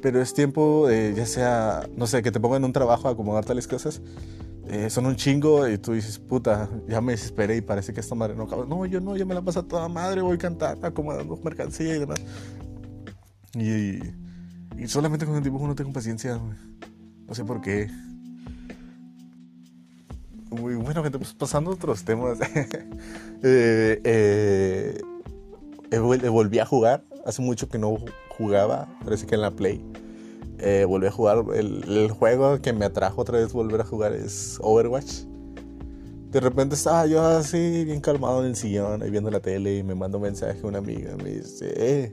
Pero 0.02 0.22
es 0.22 0.34
tiempo, 0.34 0.88
de, 0.88 1.14
ya 1.16 1.26
sea, 1.26 1.88
no 1.96 2.08
sé, 2.08 2.22
que 2.22 2.32
te 2.32 2.40
pongan 2.40 2.64
un 2.64 2.74
trabajo 2.74 3.08
a 3.08 3.12
acomodar 3.12 3.46
tales 3.46 3.68
cosas. 3.68 4.02
Eh, 4.68 4.90
son 4.90 5.06
un 5.06 5.16
chingo 5.16 5.68
y 5.68 5.78
tú 5.78 5.94
dices, 5.94 6.20
puta, 6.20 6.70
ya 6.88 7.00
me 7.00 7.14
desesperé 7.14 7.56
y 7.58 7.62
parece 7.62 7.94
que 7.94 8.02
esta 8.02 8.16
madre 8.16 8.36
no 8.36 8.44
acaba. 8.44 8.66
No, 8.66 8.86
yo 8.86 9.00
no, 9.00 9.16
yo 9.16 9.26
me 9.26 9.34
la 9.34 9.42
paso 9.42 9.64
toda 9.64 9.88
madre, 9.88 10.22
voy 10.22 10.36
a 10.36 10.40
cantar, 10.40 10.78
acomodando 10.84 11.38
mercancía 11.38 11.96
y 11.96 12.00
demás. 12.00 12.20
Y 13.54 14.00
y 14.78 14.88
solamente 14.88 15.26
con 15.26 15.36
el 15.36 15.44
dibujo 15.44 15.68
no 15.68 15.76
tengo 15.76 15.92
paciencia, 15.92 16.40
No 17.28 17.34
sé 17.34 17.44
por 17.44 17.62
qué. 17.62 17.90
Muy 20.52 20.76
bueno, 20.76 21.04
gente, 21.04 21.18
pues 21.18 21.34
pasando 21.34 21.72
a 21.72 21.74
otros 21.74 22.04
temas. 22.04 22.38
Eh, 23.44 24.02
eh, 24.04 25.00
eh, 25.92 26.00
volví 26.00 26.58
a 26.58 26.66
jugar. 26.66 27.04
Hace 27.28 27.42
mucho 27.42 27.70
que 27.70 27.78
no 27.78 27.98
jugaba, 28.30 28.88
parece 29.04 29.28
que 29.28 29.36
en 29.36 29.42
la 29.42 29.52
Play. 29.52 29.84
volví 30.88 31.08
a 31.08 31.12
jugar. 31.12 31.44
El, 31.54 32.10
juego 32.10 32.60
que 32.62 32.74
me 32.74 32.86
atrajo 32.86 33.22
otra 33.22 33.38
vez 33.38 33.54
volver 33.54 33.82
a 33.82 33.86
jugar 33.86 34.14
es 34.14 34.58
Overwatch. 34.62 35.26
De 36.32 36.40
repente 36.40 36.76
estaba 36.76 37.06
yo 37.06 37.22
así, 37.22 37.86
bien 37.86 38.02
calmado 38.02 38.42
en 38.42 38.48
el 38.48 38.56
sillón, 38.56 39.02
ahí 39.02 39.10
viendo 39.10 39.32
la 39.32 39.40
tele 39.40 39.78
y 39.78 39.84
me 39.84 39.96
manda 39.96 40.18
un 40.18 40.24
mensaje 40.24 40.66
una 40.66 40.80
amiga. 40.80 41.16
Me 41.18 41.32
dice, 41.32 41.74
eh 41.76 42.12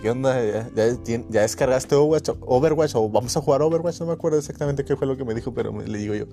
¿Qué 0.00 0.10
onda? 0.10 0.36
¿Ya, 0.74 1.40
descargaste 1.42 1.94
Overwatch, 1.94 2.94
o 2.94 3.08
vamos 3.08 3.36
a 3.36 3.40
jugar 3.40 3.62
Overwatch? 3.62 4.00
No 4.00 4.06
me 4.06 4.12
acuerdo 4.12 4.38
exactamente 4.38 4.84
qué 4.84 4.96
fue 4.96 5.06
lo 5.06 5.16
que 5.16 5.24
me 5.24 5.34
dijo, 5.34 5.54
pero 5.54 5.72
le 5.80 5.98
digo 5.98 6.14
yo, 6.14 6.26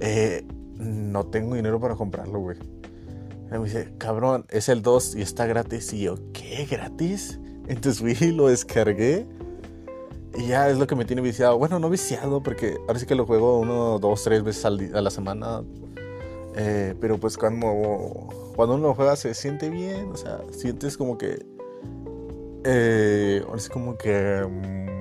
eh, 0.00 0.46
no 0.78 1.26
tengo 1.26 1.54
dinero 1.54 1.80
para 1.80 1.94
comprarlo, 1.94 2.38
güey. 2.38 2.58
Me 3.50 3.58
dice, 3.58 3.92
cabrón, 3.98 4.44
es 4.50 4.68
el 4.68 4.82
2 4.82 5.16
y 5.16 5.22
está 5.22 5.46
gratis. 5.46 5.92
Y 5.92 6.02
yo, 6.02 6.16
¿qué? 6.32 6.66
¿Gratis? 6.70 7.38
Entonces 7.68 8.00
fui 8.00 8.32
lo 8.32 8.48
descargué. 8.48 9.26
Y 10.34 10.48
ya 10.48 10.68
es 10.68 10.78
lo 10.78 10.86
que 10.86 10.96
me 10.96 11.04
tiene 11.04 11.22
viciado. 11.22 11.58
Bueno, 11.58 11.78
no 11.78 11.88
viciado, 11.88 12.42
porque 12.42 12.76
ahora 12.86 12.98
sí 12.98 13.06
que 13.06 13.14
lo 13.14 13.24
juego 13.24 13.58
uno, 13.58 13.98
dos, 13.98 14.22
tres 14.24 14.42
veces 14.42 14.64
a 14.64 15.00
la 15.00 15.10
semana. 15.10 15.62
Eh, 16.56 16.94
pero 17.00 17.18
pues 17.18 17.36
cuando, 17.36 17.68
cuando 18.54 18.74
uno 18.74 18.88
lo 18.88 18.94
juega 18.94 19.16
se 19.16 19.34
siente 19.34 19.70
bien. 19.70 20.10
O 20.12 20.16
sea, 20.16 20.40
sientes 20.50 20.96
como 20.96 21.16
que 21.16 21.46
eh, 22.68 23.44
es 23.54 23.68
como 23.68 23.96
que 23.96 24.44
mm, 24.44 24.95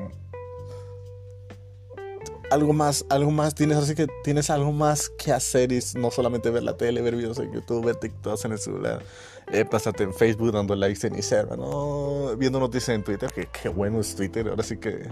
algo 2.51 2.73
más, 2.73 3.05
algo 3.09 3.31
más, 3.31 3.55
tienes 3.55 3.77
así 3.77 3.95
que 3.95 4.07
tienes 4.23 4.49
algo 4.49 4.71
más 4.71 5.09
que 5.09 5.31
hacer 5.31 5.71
y 5.71 5.79
no 5.97 6.11
solamente 6.11 6.49
ver 6.49 6.63
la 6.63 6.77
tele, 6.77 7.01
ver 7.01 7.15
videos 7.15 7.39
en 7.39 7.51
YouTube, 7.51 7.85
ver 7.85 7.95
TikToks 7.95 8.45
en 8.45 8.51
el 8.53 8.59
celular, 8.59 9.03
eh, 9.51 9.65
pasarte 9.65 10.03
en 10.03 10.13
Facebook 10.13 10.51
dando 10.51 10.75
likes 10.75 11.05
en 11.07 11.15
Instagram, 11.15 11.59
¿no? 11.59 12.35
viendo 12.37 12.59
noticias 12.59 12.95
en 12.95 13.03
Twitter, 13.03 13.31
que 13.31 13.47
qué 13.47 13.69
bueno 13.69 13.99
es 13.99 14.15
Twitter, 14.15 14.47
ahora 14.47 14.63
sí 14.63 14.77
que 14.77 15.09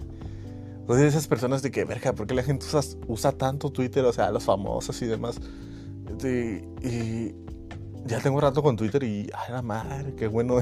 pues 0.85 0.99
esas 1.01 1.27
personas 1.27 1.61
de 1.61 1.71
que, 1.71 1.85
verga, 1.85 2.13
¿por 2.13 2.27
qué 2.27 2.33
la 2.33 2.43
gente 2.43 2.65
usa, 2.65 2.81
usa 3.07 3.31
tanto 3.31 3.71
Twitter? 3.71 4.03
O 4.03 4.11
sea, 4.11 4.31
los 4.31 4.43
famosos 4.43 5.01
y 5.01 5.05
demás. 5.05 5.39
y, 6.23 7.33
ya 8.05 8.19
tengo 8.19 8.39
rato 8.39 8.61
con 8.61 8.75
Twitter 8.75 9.03
y, 9.03 9.29
ay, 9.33 9.51
la 9.51 9.61
madre, 9.61 10.13
qué 10.15 10.27
bueno. 10.27 10.59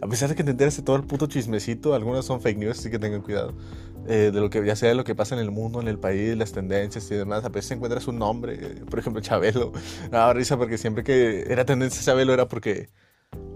a 0.00 0.06
pesar 0.06 0.28
de 0.28 0.34
que 0.34 0.44
te 0.44 0.52
enteras 0.52 0.76
de 0.76 0.82
todo 0.82 0.96
el 0.96 1.04
puto 1.04 1.26
chismecito, 1.26 1.94
algunas 1.94 2.24
son 2.24 2.40
fake 2.40 2.58
news, 2.58 2.78
así 2.78 2.90
que 2.90 2.98
tengan 2.98 3.22
cuidado. 3.22 3.54
Eh, 4.06 4.30
de 4.34 4.40
lo 4.40 4.50
que 4.50 4.64
ya 4.64 4.76
sea 4.76 4.90
de 4.90 4.94
lo 4.94 5.04
que 5.04 5.14
pasa 5.14 5.34
en 5.34 5.40
el 5.40 5.50
mundo, 5.50 5.80
en 5.80 5.88
el 5.88 5.98
país, 5.98 6.36
las 6.36 6.52
tendencias 6.52 7.10
y 7.10 7.14
demás. 7.14 7.44
A 7.44 7.48
veces 7.48 7.70
encuentras 7.70 8.06
un 8.06 8.18
nombre, 8.18 8.56
por 8.90 8.98
ejemplo, 8.98 9.22
Chabelo. 9.22 9.72
Daba 10.10 10.34
risa 10.34 10.58
porque 10.58 10.76
siempre 10.76 11.04
que 11.04 11.44
era 11.48 11.64
tendencia 11.64 12.02
Chabelo 12.02 12.34
era 12.34 12.46
porque 12.46 12.90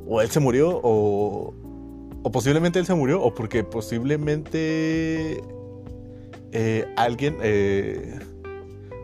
o 0.07 0.23
él 0.23 0.31
se 0.31 0.40
murió 0.40 0.81
o, 0.83 1.55
o 2.23 2.33
posiblemente 2.33 2.78
él 2.78 2.87
se 2.87 2.95
murió 2.95 3.23
o 3.23 3.35
porque 3.35 3.62
posiblemente 3.62 5.43
eh, 6.52 6.87
alguien. 6.97 7.37
Eh, 7.43 8.19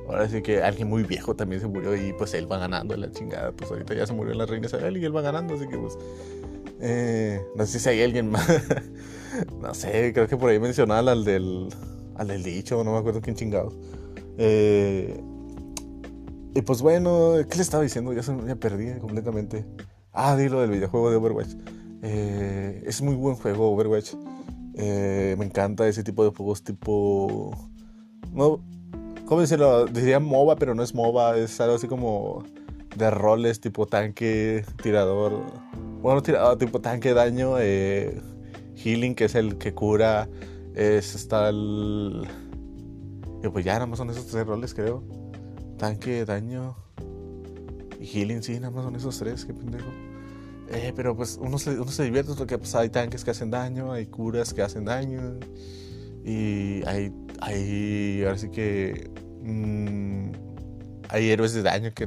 Ahora 0.08 0.28
sí 0.28 0.42
que 0.42 0.62
alguien 0.62 0.88
muy 0.88 1.02
viejo 1.02 1.34
también 1.34 1.61
se 1.61 1.66
murió 1.66 1.96
y 1.96 2.12
pues 2.12 2.34
él 2.34 2.50
va 2.50 2.58
ganando 2.58 2.96
la 2.96 3.11
chingada. 3.11 3.52
Pues 3.52 3.70
ahorita 3.70 3.94
ya 3.94 4.06
se 4.06 4.12
murió 4.12 4.34
la 4.34 4.46
reina 4.46 4.66
Isabel 4.66 4.96
y 4.96 5.04
él 5.04 5.16
va 5.16 5.23
ganando, 5.23 5.54
así 5.54 5.66
que 5.66 5.78
pues. 5.78 5.96
Eh, 6.80 7.40
no 7.56 7.64
sé 7.64 7.78
si 7.80 7.88
hay 7.88 8.02
alguien 8.02 8.30
más. 8.30 8.46
no 9.62 9.73
sé, 9.75 10.12
creo 10.12 10.28
que 10.28 10.37
por 10.37 10.50
ahí 10.50 10.58
mencionaba 10.58 11.12
al 11.12 11.25
del. 11.25 11.68
Al 12.16 12.28
del 12.28 12.42
dicho, 12.42 12.84
no 12.84 12.92
me 12.92 12.99
acuerdo 12.99 13.20
quién 13.20 13.34
chingado. 13.34 13.73
Eh, 14.37 15.20
y 16.54 16.62
pues 16.62 16.82
bueno, 16.82 17.32
¿qué 17.49 17.56
le 17.56 17.62
estaba 17.62 17.82
diciendo? 17.82 18.12
Ya 18.12 18.23
se 18.23 18.32
me 18.32 18.54
perdí 18.56 19.00
completamente. 19.00 19.64
Ah, 20.12 20.37
dilo 20.37 20.61
del 20.61 20.70
videojuego 20.70 21.11
de 21.11 21.16
Overwatch. 21.16 21.54
Eh, 22.02 22.84
es 22.87 23.00
muy 23.00 23.14
buen 23.14 23.37
juego 23.37 23.73
Overwatch. 23.73 24.14
me 24.76 25.44
encanta 25.44 25.88
ese 25.88 26.04
tipo 26.04 26.25
de 26.25 26.30
juegos 26.30 26.62
tipo... 26.62 27.70
No, 28.32 28.61
¿Cómo 29.26 29.40
decirlo? 29.40 29.87
Diría 29.87 30.21
MOBA, 30.21 30.57
pero 30.57 30.75
no 30.75 30.83
es 30.83 30.95
MOBA, 30.95 31.38
es 31.38 31.59
algo 31.61 31.76
así 31.76 31.88
como 31.88 32.45
de 32.97 33.11
roles 33.11 33.61
tipo 33.61 33.87
tanque, 33.87 34.64
tirador. 34.83 35.43
Bueno, 36.02 36.23
tirador, 36.23 36.59
tipo 36.59 36.81
tanque, 36.81 37.14
daño, 37.14 37.59
eh, 37.59 38.21
healing, 38.76 39.14
que 39.14 39.25
es 39.25 39.35
el 39.35 39.57
que 39.57 39.73
cura. 39.73 40.28
Es, 40.75 41.14
está 41.14 41.49
el. 41.49 42.28
Y 43.43 43.49
pues 43.49 43.64
ya, 43.64 43.75
nada 43.75 43.87
más 43.87 43.99
son 43.99 44.11
esos 44.11 44.26
tres 44.26 44.47
roles, 44.47 44.75
creo. 44.75 45.02
Tanque, 45.78 46.25
daño 46.25 46.76
y 48.04 48.07
healing, 48.07 48.43
sí, 48.43 48.61
nada 48.61 48.71
más 48.71 48.85
son 48.85 48.97
esos 48.97 49.19
tres, 49.19 49.47
qué 49.47 49.54
pendejo. 49.54 49.88
Eh, 50.69 50.93
pero 50.95 51.16
pues 51.16 51.38
uno 51.40 51.59
se, 51.59 51.78
uno 51.81 51.90
se 51.90 52.04
divierte 52.04 52.33
porque 52.37 52.59
pues, 52.59 52.75
hay 52.75 52.90
tanques 52.90 53.25
que 53.25 53.31
hacen 53.31 53.50
daño, 53.50 53.93
hay 53.93 54.07
curas 54.07 54.52
que 54.52 54.61
hacen 54.61 54.85
daño. 54.85 55.38
Y 56.25 56.87
hay, 56.87 57.12
hay 57.40 58.23
ahora 58.25 58.38
sí 58.38 58.50
que 58.50 59.11
mm, 59.45 60.33
hay 61.09 61.31
héroes 61.31 61.55
de 61.55 61.63
daño 61.63 61.93
que 61.95 62.07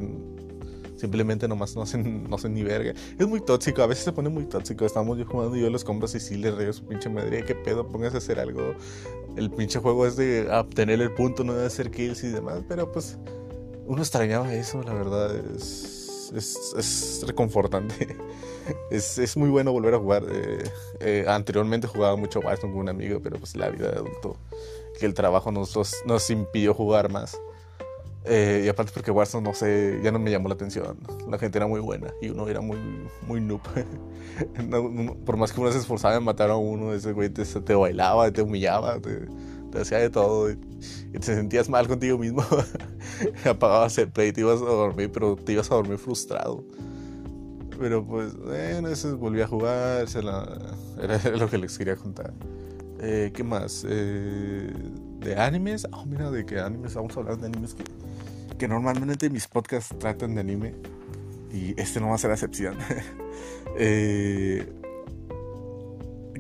simplemente 0.98 1.48
nomás 1.48 1.76
no 1.76 1.84
hacen, 1.84 2.30
no 2.30 2.36
hacen 2.36 2.54
ni 2.54 2.64
verga. 2.64 2.94
Es 3.18 3.28
muy 3.28 3.42
tóxico, 3.42 3.82
a 3.82 3.88
veces 3.88 4.06
se 4.06 4.12
pone 4.12 4.30
muy 4.30 4.46
tóxico. 4.46 4.86
Estamos 4.86 5.18
jugando 5.26 5.56
y 5.56 5.62
yo 5.62 5.70
los 5.70 5.84
compras 5.84 6.16
y 6.16 6.20
sí 6.20 6.38
les 6.38 6.54
reo 6.56 6.74
su 6.74 6.86
pinche 6.86 7.10
madre. 7.10 7.44
¿Qué 7.46 7.56
pedo? 7.56 7.88
Póngase 7.88 8.16
a 8.16 8.20
hacer 8.20 8.40
algo. 8.40 8.74
El 9.36 9.52
pinche 9.52 9.80
juego 9.80 10.06
es 10.06 10.16
de 10.16 10.50
obtener 10.50 11.02
el 11.02 11.14
punto, 11.14 11.44
no 11.44 11.54
de 11.54 11.68
hacer 11.68 11.92
kills 11.92 12.24
y 12.24 12.30
demás. 12.30 12.64
Pero 12.68 12.92
pues 12.92 13.18
uno 13.86 14.02
extrañaba 14.02 14.54
eso, 14.54 14.82
la 14.84 14.94
verdad. 14.94 15.36
Es 16.34 17.24
reconfortante. 17.26 18.18
es, 18.92 19.18
es, 19.18 19.38
muy 19.38 19.50
bueno 19.50 19.72
volver 19.72 19.94
a 19.94 20.00
jugar. 20.00 20.24
Eh, 20.30 20.64
eh, 21.00 21.26
anteriormente 21.28 21.88
jugaba 21.88 22.16
mucho 22.16 22.40
Warzone 22.40 22.74
con 22.74 22.82
un 22.82 22.90
amigo, 22.90 23.20
pero 23.22 23.38
pues 23.38 23.56
la 23.56 23.70
vida 23.70 23.92
de 23.92 23.98
adulto, 23.98 24.36
que 24.98 25.06
el 25.06 25.14
trabajo 25.14 25.52
nos, 25.52 25.76
nos 26.06 26.30
impidió 26.30 26.74
jugar 26.74 27.12
más. 27.12 27.40
Eh, 28.30 28.64
y 28.66 28.68
aparte 28.68 28.92
porque 28.94 29.10
Warzone, 29.10 29.48
no 29.48 29.54
sé, 29.54 30.02
ya 30.04 30.12
no 30.12 30.20
me 30.20 30.30
llamó 30.30 30.50
la 30.50 30.56
atención. 30.56 30.98
La 31.30 31.38
gente 31.38 31.58
era 31.58 31.68
muy 31.68 31.80
buena 31.80 32.14
y 32.22 32.30
uno 32.30 32.48
era 32.50 32.60
muy, 32.60 32.78
muy 33.26 33.40
noob. 33.40 33.62
por 35.26 35.38
más 35.38 35.54
que 35.54 35.62
uno 35.62 35.72
se 35.72 35.78
esforzaba 35.78 36.16
en 36.18 36.24
matar 36.24 36.50
a 36.50 36.58
uno, 36.58 36.94
ese 36.94 37.14
güey 37.14 37.30
te, 37.30 37.46
te 37.46 37.76
bailaba, 37.76 38.30
te 38.32 38.42
humillaba, 38.42 39.00
te, 39.00 39.28
te, 39.72 39.80
hacía 39.80 40.00
de 40.00 40.10
todo. 40.10 40.52
Y, 40.52 40.58
te 41.14 41.22
sentías 41.24 41.70
mal 41.70 41.88
contigo 41.88 42.18
mismo. 42.18 42.44
Apagabas 43.46 43.98
el 43.98 44.12
play 44.12 44.30
y 44.30 44.34
te 44.34 44.42
ibas 44.42 44.62
a 44.62 44.66
dormir, 44.66 45.10
pero 45.12 45.38
te 45.38 45.54
ibas 45.54 45.72
a 45.72 45.76
dormir 45.76 45.98
frustrado. 45.98 46.66
Pero 47.80 48.06
pues, 48.06 48.36
bueno, 48.36 48.90
eso 48.90 49.18
volví 49.18 49.42
a 49.42 49.48
jugar, 49.48 50.06
era, 51.02 51.38
lo 51.38 51.50
que 51.50 51.58
les 51.58 51.78
quería 51.78 51.96
contar. 51.96 52.34
Eh, 53.00 53.32
¿Qué 53.34 53.44
más? 53.44 53.86
Eh, 53.88 54.72
¿De 55.20 55.36
animes? 55.36 55.88
Ah, 55.92 56.04
mira, 56.06 56.32
de 56.32 56.46
qué 56.46 56.60
animes 56.60 56.96
vamos 56.96 57.16
a 57.16 57.20
hablar 57.20 57.38
de 57.38 57.48
animes 57.48 57.74
que, 57.74 57.84
que 58.58 58.68
normalmente 58.68 59.30
mis 59.30 59.48
podcasts 59.48 59.96
tratan 60.00 60.36
de 60.36 60.42
anime. 60.42 60.74
Y 61.52 61.80
este 61.80 62.00
no 62.00 62.10
va 62.10 62.16
a 62.16 62.18
ser 62.18 62.30
la 62.30 62.36
excepción. 62.36 62.78
eh, 63.78 64.68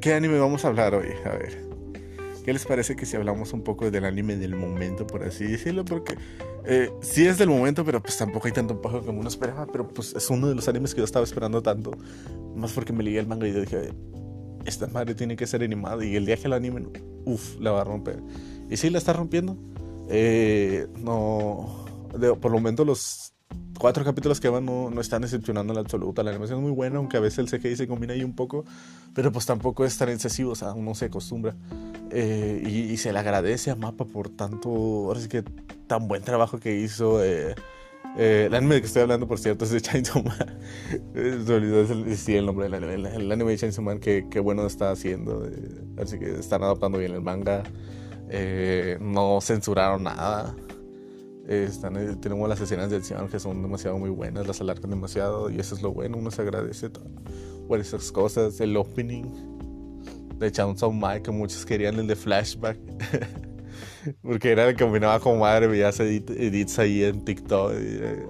¿Qué 0.01 0.13
anime 0.13 0.39
vamos 0.39 0.65
a 0.65 0.67
hablar 0.69 0.93
hoy? 0.95 1.07
A 1.25 1.29
ver. 1.29 1.67
¿Qué 2.43 2.53
les 2.53 2.65
parece 2.65 2.95
que 2.95 3.05
si 3.05 3.17
hablamos 3.17 3.51
un 3.51 3.61
poco 3.61 3.91
del 3.91 4.05
anime 4.05 4.37
del 4.37 4.55
momento, 4.55 5.05
por 5.05 5.23
así 5.23 5.45
decirlo? 5.45 5.83
Porque 5.83 6.15
eh, 6.65 6.89
sí 7.01 7.27
es 7.27 7.37
del 7.37 7.49
momento, 7.49 7.83
pero 7.83 8.01
pues 8.01 8.17
tampoco 8.17 8.47
hay 8.47 8.53
tanto 8.53 8.81
pajo 8.81 9.01
como 9.01 9.19
uno 9.19 9.27
esperaba. 9.27 9.67
Pero 9.67 9.87
pues 9.87 10.13
es 10.15 10.29
uno 10.29 10.47
de 10.47 10.55
los 10.55 10.67
animes 10.67 10.93
que 10.93 10.99
yo 10.99 11.05
estaba 11.05 11.25
esperando 11.25 11.61
tanto. 11.61 11.91
Más 12.55 12.71
porque 12.71 12.93
me 12.93 13.03
leí 13.03 13.17
el 13.17 13.27
manga 13.27 13.47
y 13.47 13.53
yo 13.53 13.61
dije, 13.61 13.91
esta 14.67 14.87
madre 14.87 15.15
tiene 15.15 15.35
que 15.35 15.47
ser 15.47 15.63
animada. 15.63 16.03
Y 16.05 16.15
el 16.15 16.25
día 16.25 16.37
que 16.37 16.47
la 16.47 16.57
animen, 16.57 16.91
uff, 17.25 17.59
la 17.59 17.71
va 17.71 17.81
a 17.81 17.83
romper. 17.83 18.21
Y 18.69 18.77
sí, 18.77 18.89
la 18.89 18.97
está 18.97 19.13
rompiendo. 19.13 19.57
Eh, 20.09 20.87
no, 20.99 21.85
por 22.39 22.51
el 22.51 22.51
momento 22.51 22.85
los 22.85 23.33
cuatro 23.79 24.03
capítulos 24.03 24.39
que 24.39 24.49
van 24.49 24.65
no, 24.65 24.89
no 24.89 25.01
están 25.01 25.21
decepcionando 25.21 25.71
en 25.71 25.75
la 25.75 25.81
absoluta. 25.81 26.23
La 26.23 26.31
animación 26.31 26.59
es 26.59 26.63
muy 26.63 26.71
buena, 26.71 26.97
aunque 26.97 27.17
a 27.17 27.19
veces 27.19 27.39
el 27.39 27.59
CGI 27.59 27.75
se 27.75 27.87
combina 27.87 28.13
ahí 28.13 28.23
un 28.23 28.35
poco, 28.35 28.65
pero 29.13 29.31
pues 29.31 29.45
tampoco 29.45 29.85
es 29.85 29.97
tan 29.97 30.09
excesivo, 30.09 30.51
o 30.51 30.55
sea, 30.55 30.73
uno 30.73 30.95
se 30.95 31.05
acostumbra. 31.05 31.55
Eh, 32.09 32.63
y, 32.65 32.97
se 32.97 33.11
le 33.11 33.19
agradece 33.19 33.69
a 33.69 33.75
Mapa 33.75 34.05
por 34.05 34.29
tanto, 34.29 34.69
ahora 34.69 35.19
que 35.27 35.43
tan 35.87 36.07
buen 36.07 36.23
trabajo 36.23 36.59
que 36.59 36.75
hizo. 36.79 37.23
Eh, 37.23 37.55
eh, 38.17 38.45
el 38.47 38.55
anime 38.55 38.75
de 38.75 38.81
que 38.81 38.87
estoy 38.87 39.01
hablando, 39.01 39.27
por 39.27 39.39
cierto, 39.39 39.65
es 39.65 39.71
de 39.71 39.81
Chainsaw 39.81 40.23
Man. 40.23 40.59
Se 41.13 41.53
olvidó 41.53 41.85
decir 41.85 42.37
el 42.37 42.45
nombre 42.45 42.65
del 42.69 42.75
anime. 42.75 43.15
El, 43.15 43.31
anime 43.31 43.51
de 43.51 43.57
Chainsaw 43.57 43.83
Man, 43.83 43.99
que, 43.99 44.39
bueno 44.39 44.65
está 44.65 44.91
haciendo. 44.91 45.49
así 45.97 46.17
que 46.19 46.31
están 46.39 46.63
adaptando 46.63 46.97
bien 46.97 47.13
el 47.13 47.21
manga. 47.21 47.63
no 48.99 49.39
censuraron 49.41 50.03
nada. 50.03 50.55
Están, 51.47 52.19
tenemos 52.19 52.49
las 52.49 52.59
escenas 52.59 52.89
de 52.89 52.97
acción 52.97 53.29
que 53.29 53.39
son 53.39 53.61
demasiado 53.61 53.97
muy 53.97 54.09
buenas, 54.09 54.45
las 54.45 54.59
alargan 54.59 54.89
demasiado 54.89 55.49
y 55.49 55.57
eso 55.59 55.75
es 55.75 55.81
lo 55.81 55.93
bueno, 55.93 56.17
uno 56.17 56.29
se 56.29 56.41
agradece 56.41 56.89
por 57.67 57.79
esas 57.79 58.11
cosas. 58.11 58.59
El 58.59 58.75
opening 58.75 59.31
de 60.37 60.51
Chainsaw 60.51 60.91
Man 60.91 61.23
que 61.23 61.31
muchos 61.31 61.65
querían 61.65 61.95
el 61.95 62.07
de 62.07 62.15
Flashback. 62.15 62.77
Porque 64.21 64.51
era 64.51 64.67
el 64.67 64.75
que 64.75 64.83
combinaba 64.83 65.19
con 65.19 65.39
madre, 65.39 65.67
veías 65.67 65.99
edits 65.99 66.79
ahí 66.79 67.03
en 67.03 67.23
TikTok. 67.23 67.71
Eh, 67.75 68.25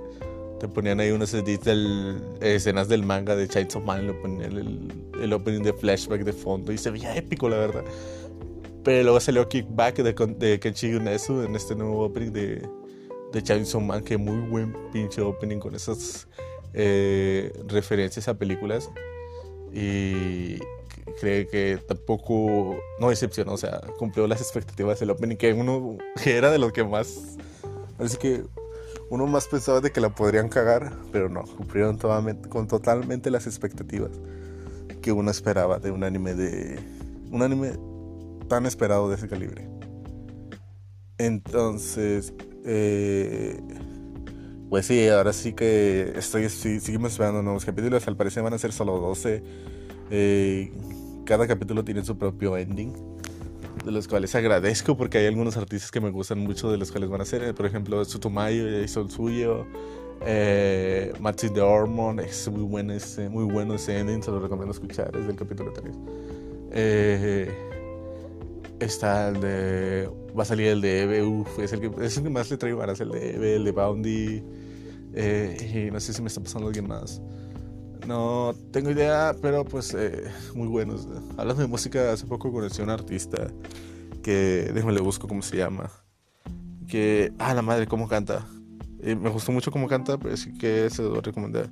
te 0.60 0.68
ponían 0.68 1.00
ahí 1.00 1.12
unos 1.12 1.34
edits 1.34 1.66
de 1.66 2.16
escenas 2.42 2.88
del 2.88 3.04
manga 3.04 3.36
de 3.36 3.48
Chainsaw 3.48 3.82
Man, 3.82 4.08
le 4.08 4.14
ponían 4.14 4.58
el, 4.58 5.12
el, 5.22 5.34
opening 5.34 5.62
de 5.62 5.74
Flashback 5.74 6.24
de 6.24 6.34
fondo 6.34 6.72
y 6.72 6.78
se 6.78 6.90
veía 6.90 7.16
épico, 7.16 7.48
la 7.48 7.58
verdad. 7.58 7.84
Pero 8.84 9.04
luego 9.04 9.20
salió 9.20 9.48
Kickback 9.48 9.98
de, 9.98 10.14
de 10.38 10.60
Kenshi 10.60 10.94
Unesu 10.94 11.44
en 11.44 11.56
este 11.56 11.76
nuevo 11.76 12.06
opening 12.06 12.32
de, 12.32 12.68
de 13.34 13.44
Chainsaw 13.44 13.82
Man, 13.82 14.04
que 14.04 14.18
muy 14.18 14.40
buen 14.50 14.74
pinche 14.92 15.22
opening 15.22 15.60
con 15.60 15.76
esas 15.76 16.28
eh, 16.74 17.52
referencias 17.68 18.28
a 18.28 18.38
películas. 18.38 18.90
Y 19.74 20.58
cree 21.20 21.48
que 21.48 21.80
tampoco 21.88 22.78
no 23.00 23.10
decepcionó, 23.10 23.54
o 23.54 23.58
sea, 23.58 23.82
cumplió 23.98 24.28
las 24.28 24.42
expectativas 24.42 25.00
del 25.00 25.12
opening, 25.12 25.36
que 25.38 25.54
uno 25.54 25.98
que 26.24 26.38
era 26.38 26.52
de 26.52 26.60
lo 26.60 26.72
que 26.72 26.84
más. 26.84 27.38
Parece 27.98 28.18
que 28.18 28.44
uno 29.10 29.26
más 29.26 29.48
pensaba 29.48 29.80
de 29.82 29.92
que 29.92 30.02
la 30.02 30.10
podrían 30.10 30.50
cagar, 30.50 30.94
pero 31.12 31.30
no, 31.30 31.44
cumplieron 31.44 31.98
totalmente, 31.98 32.50
con 32.50 32.68
totalmente 32.68 33.32
las 33.32 33.48
expectativas 33.48 34.12
que 35.02 35.12
uno 35.12 35.32
esperaba 35.32 35.80
de 35.80 35.92
un 35.92 36.04
anime 36.04 36.34
de. 36.34 36.80
Un 37.32 37.42
anime 37.42 37.74
tan 38.48 38.66
esperado 38.66 39.10
de 39.10 39.16
ese 39.16 39.28
calibre. 39.28 39.68
Entonces, 41.18 42.34
eh, 42.66 43.60
pues 44.70 44.86
sí, 44.86 45.08
ahora 45.08 45.34
sí 45.34 45.54
que 45.54 46.14
estoy, 46.16 46.50
seguimos 46.50 47.14
esperando 47.14 47.42
nuevos 47.42 47.66
capítulos. 47.66 48.08
Al 48.08 48.18
parecer 48.18 48.44
van 48.44 48.54
a 48.54 48.58
ser 48.58 48.72
solo 48.72 49.00
12. 49.00 49.44
Eh, 50.10 50.72
cada 51.26 51.48
capítulo 51.48 51.84
tiene 51.84 52.04
su 52.04 52.18
propio 52.18 52.58
ending. 52.58 52.94
De 53.86 53.92
los 53.92 54.08
cuales 54.08 54.34
agradezco 54.36 54.98
porque 54.98 55.20
hay 55.20 55.28
algunos 55.28 55.56
artistas 55.56 55.92
que 55.92 56.02
me 56.02 56.10
gustan 56.10 56.40
mucho 56.40 56.70
de 56.72 56.78
los 56.78 56.92
cuales 56.92 57.10
van 57.10 57.22
a 57.22 57.26
ser. 57.26 57.54
Por 57.56 57.66
ejemplo, 57.66 58.04
Tsutomayo 58.04 58.82
hizo 58.82 59.02
el 59.02 59.10
suyo. 59.10 59.66
Eh, 60.26 61.14
de 61.54 61.62
Hormone 61.62 62.24
es 62.24 62.50
muy 62.50 62.64
bueno 62.64 62.92
ese, 62.94 63.30
muy 63.30 63.44
bueno 63.46 63.76
ese 63.76 64.00
ending, 64.00 64.24
se 64.24 64.32
lo 64.32 64.40
recomiendo 64.40 64.74
escuchar, 64.74 65.16
es 65.16 65.28
del 65.28 65.36
capítulo 65.36 65.72
3. 65.72 65.96
Eh, 66.72 67.68
Está 68.80 69.30
el 69.30 69.42
de. 69.42 70.10
Va 70.38 70.44
a 70.44 70.46
salir 70.46 70.68
el 70.68 70.82
de 70.82 71.02
Eve, 71.02 71.24
uff, 71.24 71.60
es 71.60 71.74
el 71.74 71.80
que, 71.80 72.06
es 72.06 72.18
el 72.18 72.24
que 72.24 72.30
más 72.30 72.52
le 72.52 72.58
traigo 72.58 72.78
ganas, 72.78 73.00
el 73.00 73.10
de 73.10 73.36
Eve, 73.36 73.56
el 73.56 73.64
de 73.64 73.72
Boundy. 73.72 74.44
Eh, 75.14 75.88
y 75.88 75.92
no 75.92 76.00
sé 76.00 76.14
si 76.14 76.22
me 76.22 76.28
está 76.28 76.42
pasando 76.42 76.68
alguien 76.68 76.88
más. 76.88 77.20
No 78.08 78.56
tengo 78.72 78.90
idea, 78.90 79.36
pero 79.42 79.66
pues 79.66 79.94
eh, 79.94 80.32
muy 80.56 80.68
buenos. 80.68 81.08
Hablando 81.38 81.62
de 81.62 81.68
música, 81.68 82.14
hace 82.14 82.26
poco 82.26 82.52
conocí 82.52 82.82
a 82.82 82.86
un 82.86 82.90
artista 82.90 83.48
que, 84.24 84.72
déjame 84.74 84.94
le 84.94 85.02
busco 85.02 85.28
cómo 85.28 85.42
se 85.42 85.58
llama. 85.58 85.92
Que, 86.88 87.34
ah, 87.38 87.54
la 87.54 87.62
madre, 87.62 87.86
cómo 87.86 88.08
canta. 88.08 88.48
Eh, 89.02 89.16
me 89.16 89.30
gustó 89.30 89.52
mucho 89.52 89.72
cómo 89.72 89.90
canta, 89.90 90.18
pero 90.18 90.38
sí 90.38 90.54
que 90.54 90.90
se 90.90 91.02
lo 91.04 91.10
voy 91.10 91.18
a 91.20 91.22
recomendar. 91.22 91.70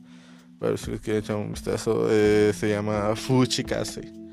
Para 0.60 0.76
si 0.76 0.92
les 0.92 1.00
quieren 1.00 1.24
echar 1.24 1.38
un 1.38 1.52
vistazo, 1.52 2.10
se 2.10 2.70
llama 2.70 3.16
Fuchikase 3.16 4.26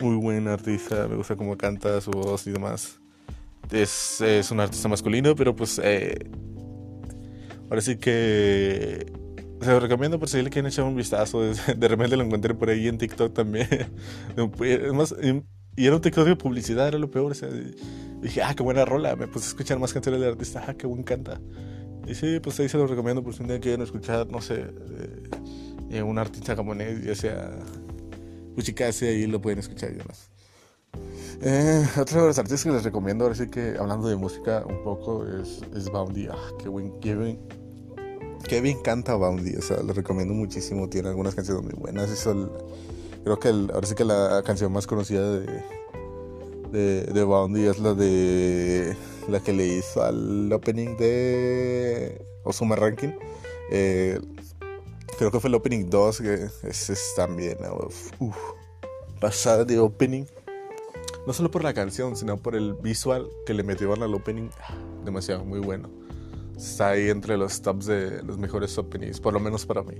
muy 0.00 0.16
buen 0.16 0.48
artista, 0.48 1.06
me 1.08 1.16
gusta 1.16 1.36
cómo 1.36 1.56
canta, 1.56 2.00
su 2.00 2.10
voz 2.10 2.46
y 2.46 2.52
demás. 2.52 2.98
Es, 3.70 4.20
es 4.20 4.50
un 4.50 4.60
artista 4.60 4.88
masculino, 4.88 5.36
pero 5.36 5.54
pues 5.54 5.80
eh, 5.82 6.18
ahora 7.68 7.82
que 8.00 9.12
se 9.60 9.70
lo 9.70 9.80
recomiendo 9.80 10.18
por 10.18 10.28
si 10.28 10.42
le 10.42 10.50
quieren 10.50 10.70
echar 10.70 10.84
un 10.84 10.96
vistazo. 10.96 11.40
De 11.76 11.88
repente 11.88 12.16
lo 12.16 12.24
encontré 12.24 12.54
por 12.54 12.70
ahí 12.70 12.88
en 12.88 12.98
TikTok 12.98 13.34
también. 13.34 13.68
y 15.76 15.86
era 15.86 15.96
un 15.96 16.02
TikTok 16.02 16.26
de 16.26 16.36
publicidad, 16.36 16.88
era 16.88 16.98
lo 16.98 17.10
peor. 17.10 17.34
dije, 18.20 18.42
ah, 18.42 18.54
qué 18.54 18.62
buena 18.62 18.84
rola. 18.84 19.16
Me 19.16 19.26
puse 19.26 19.46
a 19.46 19.48
escuchar 19.48 19.78
más 19.78 19.92
canciones 19.92 20.20
del 20.20 20.30
artista, 20.30 20.64
ah, 20.66 20.74
qué 20.74 20.86
buen 20.86 21.02
canta. 21.02 21.40
Y 22.06 22.14
sí, 22.14 22.40
pues 22.40 22.58
ahí 22.60 22.68
se 22.68 22.78
lo 22.78 22.86
recomiendo 22.86 23.22
por 23.22 23.34
si 23.34 23.42
un 23.42 23.48
día 23.48 23.60
quieren 23.60 23.82
escuchar, 23.82 24.26
no 24.28 24.40
sé, 24.40 24.62
eh, 24.62 25.22
eh, 25.90 26.02
un 26.02 26.18
artista 26.18 26.56
japonés, 26.56 27.04
ya 27.04 27.14
sea 27.14 27.50
casi 28.74 29.06
ahí 29.06 29.26
lo 29.26 29.40
pueden 29.40 29.58
escuchar 29.58 29.90
y 29.92 29.96
demás. 29.96 30.30
Eh, 31.42 31.86
otro 31.98 32.22
de 32.22 32.26
los 32.28 32.38
artistas 32.38 32.64
que 32.64 32.70
les 32.70 32.84
recomiendo, 32.84 33.24
ahora 33.24 33.34
sí 33.34 33.48
que 33.48 33.76
hablando 33.78 34.08
de 34.08 34.16
música 34.16 34.64
un 34.66 34.82
poco, 34.82 35.26
es, 35.26 35.62
es 35.74 35.88
Boundy. 35.88 36.26
Ah, 36.30 36.50
qué, 36.62 36.68
buen, 36.68 36.98
qué, 37.00 37.14
bien 38.60 38.80
canta 38.82 39.14
Boundy, 39.14 39.54
o 39.54 39.62
sea, 39.62 39.80
lo 39.82 39.92
recomiendo 39.92 40.34
muchísimo. 40.34 40.88
Tiene 40.88 41.10
algunas 41.10 41.34
canciones 41.36 41.62
muy 41.62 41.74
buenas. 41.74 42.10
creo 43.22 43.38
que 43.38 43.48
ahora 43.48 43.86
sí 43.86 43.94
que 43.94 44.04
la 44.04 44.42
canción 44.44 44.72
más 44.72 44.88
conocida 44.88 45.38
de, 46.72 47.04
de, 47.04 47.22
Boundy 47.22 47.66
es 47.66 47.78
la 47.78 47.94
de 47.94 48.96
la 49.28 49.40
que 49.40 49.52
le 49.52 49.66
hizo 49.66 50.02
al 50.02 50.52
opening 50.52 50.96
de 50.96 52.24
Osuma 52.42 52.74
Ranking. 52.74 53.12
Eh, 53.70 54.18
creo 55.18 55.30
que 55.30 55.38
fue 55.38 55.48
el 55.48 55.54
opening 55.54 55.88
2, 55.88 56.20
que 56.20 56.48
ese 56.64 56.94
es 56.94 57.12
también, 57.14 57.58
pasada 59.20 59.64
de 59.64 59.78
opening. 59.78 60.24
No 61.26 61.32
solo 61.32 61.50
por 61.50 61.62
la 61.62 61.74
canción, 61.74 62.16
sino 62.16 62.38
por 62.38 62.56
el 62.56 62.74
visual 62.74 63.28
que 63.46 63.54
le 63.54 63.62
metieron 63.62 64.02
al 64.02 64.14
opening. 64.14 64.48
Demasiado, 65.04 65.44
muy 65.44 65.60
bueno. 65.60 65.99
Está 66.62 66.90
ahí 66.90 67.08
entre 67.08 67.36
los 67.36 67.62
tops 67.62 67.86
de 67.86 68.22
los 68.22 68.38
mejores 68.38 68.76
openings, 68.78 69.20
por 69.20 69.32
lo 69.32 69.40
menos 69.40 69.66
para 69.66 69.82
mí. 69.82 69.94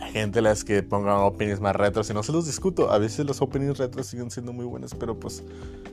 Hay 0.00 0.12
gente 0.12 0.40
las 0.40 0.64
que 0.64 0.82
pongan 0.82 1.16
openings 1.16 1.60
más 1.60 1.74
retros 1.74 2.08
y 2.10 2.14
no 2.14 2.22
se 2.22 2.32
los 2.32 2.46
discuto. 2.46 2.90
A 2.90 2.98
veces 2.98 3.26
los 3.26 3.42
openings 3.42 3.78
retros 3.78 4.06
siguen 4.06 4.30
siendo 4.30 4.52
muy 4.52 4.64
buenos, 4.64 4.94
pero 4.94 5.18
pues 5.18 5.42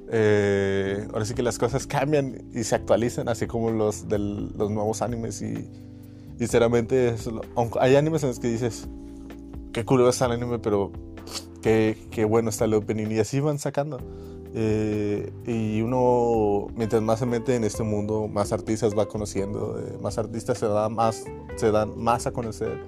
eh, 0.10 1.08
ahora 1.12 1.26
sí 1.26 1.34
que 1.34 1.42
las 1.42 1.58
cosas 1.58 1.88
cambian 1.88 2.50
y 2.54 2.64
se 2.64 2.76
actualizan, 2.76 3.28
así 3.28 3.48
como 3.48 3.72
los 3.72 4.08
de 4.08 4.20
los 4.20 4.70
nuevos 4.70 5.02
animes 5.02 5.42
y 5.42 5.68
Sinceramente, 6.38 7.16
hay 7.80 7.96
animes 7.96 8.24
en 8.24 8.30
los 8.30 8.40
que 8.40 8.50
dices, 8.50 8.88
qué 9.72 9.86
curioso 9.86 10.10
está 10.10 10.26
el 10.26 10.34
anime, 10.34 10.60
pero 10.60 10.92
qué, 11.62 11.98
qué, 12.12 12.26
bueno 12.26 12.50
está 12.50 12.66
el 12.66 12.74
opening. 12.74 13.08
Y 13.12 13.20
así 13.20 13.40
van 13.40 13.58
sacando. 13.58 14.00
Eh, 14.58 15.34
y 15.46 15.82
uno, 15.82 16.68
mientras 16.78 17.02
más 17.02 17.20
se 17.20 17.26
mete 17.26 17.56
en 17.56 17.66
este 17.66 17.84
mundo, 17.84 18.30
más 18.30 18.54
artistas 18.54 18.98
va 18.98 19.06
conociendo, 19.06 19.78
eh, 19.78 19.98
más 20.02 20.18
artistas 20.18 20.58
se, 20.58 20.66
dan 20.66 20.94
más, 20.94 21.26
se 21.58 21.72
dan 21.72 21.92
más 21.98 22.26
a 22.26 22.32
conocer, 22.32 22.80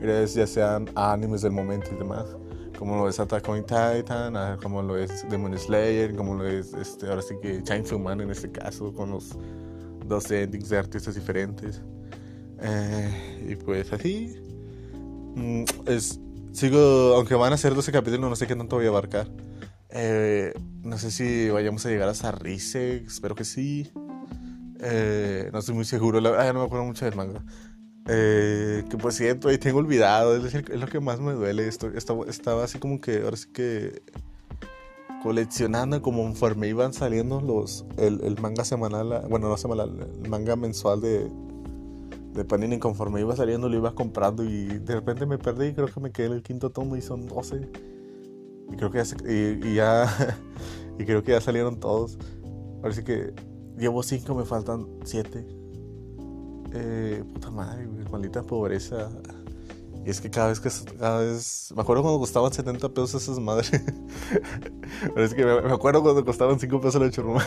ya 0.00 0.46
sean 0.46 0.88
animes 0.94 1.42
del 1.42 1.52
momento 1.52 1.90
y 1.92 1.98
demás, 1.98 2.24
como 2.78 2.96
lo 2.96 3.10
es 3.10 3.20
Attack 3.20 3.46
on 3.46 3.60
Titan, 3.60 4.36
ah, 4.38 4.56
como 4.62 4.80
lo 4.80 4.96
es 4.96 5.28
Demon 5.28 5.56
Slayer, 5.58 6.16
como 6.16 6.34
lo 6.34 6.48
es 6.48 6.72
este, 6.72 7.06
ahora 7.08 7.20
sí 7.20 7.34
que 7.42 7.62
Chainsaw 7.62 7.98
Man 7.98 8.22
en 8.22 8.30
este 8.30 8.50
caso, 8.50 8.90
con 8.94 9.10
los 9.10 9.36
dos 10.06 10.30
endings 10.30 10.70
de 10.70 10.78
artistas 10.78 11.14
diferentes. 11.14 11.82
Eh, 12.62 13.48
y 13.50 13.56
pues 13.56 13.92
así. 13.92 14.34
Mm, 15.34 15.64
es, 15.86 16.18
sigo, 16.52 17.14
aunque 17.16 17.34
van 17.34 17.52
a 17.52 17.58
ser 17.58 17.74
12 17.74 17.92
capítulos, 17.92 18.30
no 18.30 18.36
sé 18.36 18.46
qué 18.46 18.56
tanto 18.56 18.76
voy 18.76 18.86
a 18.86 18.88
abarcar. 18.88 19.28
Eh, 19.92 20.54
no 20.82 20.96
sé 20.98 21.10
si 21.10 21.50
vayamos 21.50 21.84
a 21.84 21.90
llegar 21.90 22.08
a 22.08 22.14
Sarrise, 22.14 23.04
espero 23.04 23.34
que 23.34 23.44
sí. 23.44 23.90
Eh, 24.80 25.50
no 25.52 25.58
estoy 25.58 25.74
muy 25.74 25.84
seguro, 25.84 26.18
ah, 26.18 26.52
no 26.52 26.60
me 26.60 26.64
acuerdo 26.64 26.84
mucho 26.84 27.04
del 27.04 27.14
manga. 27.14 27.44
que 28.06 28.96
por 29.00 29.12
cierto, 29.12 29.48
ahí 29.48 29.58
tengo 29.58 29.78
olvidado, 29.78 30.36
es, 30.36 30.54
lo 30.54 30.86
que 30.86 31.00
más 31.00 31.20
me 31.20 31.32
duele. 31.32 31.68
Esto, 31.68 31.92
estaba, 31.94 32.64
así 32.64 32.78
como 32.78 33.00
que, 33.00 33.22
ahora 33.22 33.36
sí 33.36 33.48
que 33.52 34.02
coleccionando 35.22 36.02
como 36.02 36.22
conforme 36.24 36.68
iban 36.68 36.92
saliendo 36.92 37.40
los 37.40 37.86
el, 37.96 38.36
manga 38.40 38.64
semanal, 38.64 39.24
bueno, 39.28 39.48
no 39.48 39.56
semanal, 39.56 40.08
el 40.20 40.28
manga 40.28 40.56
mensual 40.56 41.00
de, 41.00 41.30
de 42.34 42.44
Panini 42.44 42.78
conforme 42.78 43.20
iba 43.20 43.36
saliendo 43.36 43.68
lo 43.68 43.76
iba 43.76 43.94
comprando 43.94 44.42
y 44.42 44.78
de 44.78 44.94
repente 44.94 45.26
me 45.26 45.38
perdí 45.38 45.74
creo 45.74 45.86
que 45.86 46.00
me 46.00 46.10
quedé 46.10 46.26
en 46.26 46.32
el 46.32 46.42
quinto 46.42 46.70
tomo 46.70 46.96
y 46.96 47.02
son 47.02 47.26
12. 47.28 47.68
Y 48.70 48.76
creo 48.76 48.90
que 48.90 49.02
ya, 49.02 49.16
y, 49.28 49.74
ya 49.74 50.38
y 50.98 51.04
creo 51.04 51.22
que 51.22 51.32
ya 51.32 51.40
salieron 51.40 51.80
todos. 51.80 52.18
Ahora 52.82 52.94
sí 52.94 53.02
que 53.02 53.32
llevo 53.78 54.02
5, 54.02 54.34
me 54.34 54.44
faltan 54.44 54.86
7. 55.04 55.46
Eh, 56.74 57.24
puta 57.32 57.50
madre, 57.50 57.86
maldita 58.10 58.42
pobreza. 58.42 59.10
Y 60.04 60.10
es 60.10 60.20
que 60.20 60.30
cada 60.30 60.48
vez 60.48 60.58
que. 60.58 60.68
Cada 60.98 61.20
vez. 61.20 61.72
Me 61.76 61.82
acuerdo 61.82 62.02
cuando 62.02 62.18
costaban 62.18 62.52
70 62.52 62.88
pesos 62.88 63.22
esas 63.22 63.38
madres. 63.38 63.70
Pero 65.14 65.24
es 65.24 65.34
que 65.34 65.44
me, 65.44 65.72
acuerdo 65.72 66.02
cuando 66.02 66.24
costaban 66.24 66.58
5 66.58 66.80
pesos 66.80 67.00
la 67.00 67.10
churruma. 67.10 67.44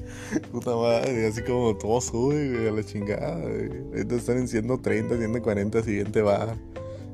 Puta 0.52 0.74
madre. 0.74 1.26
Así 1.26 1.42
como 1.42 1.76
todo 1.76 2.00
sube, 2.00 2.68
a 2.68 2.72
la 2.72 2.82
chingada. 2.82 3.34
Ahorita 3.34 4.14
están 4.14 4.38
en 4.38 4.48
130, 4.48 5.18
140, 5.18 5.82
siguiente 5.82 6.22
va. 6.22 6.56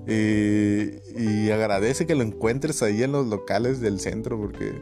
Y, 0.06 1.00
y 1.16 1.50
agradece 1.50 2.06
que 2.06 2.14
lo 2.14 2.22
encuentres 2.22 2.82
ahí 2.82 3.02
en 3.02 3.12
los 3.12 3.26
locales 3.26 3.80
del 3.80 4.00
centro. 4.00 4.38
Porque 4.38 4.74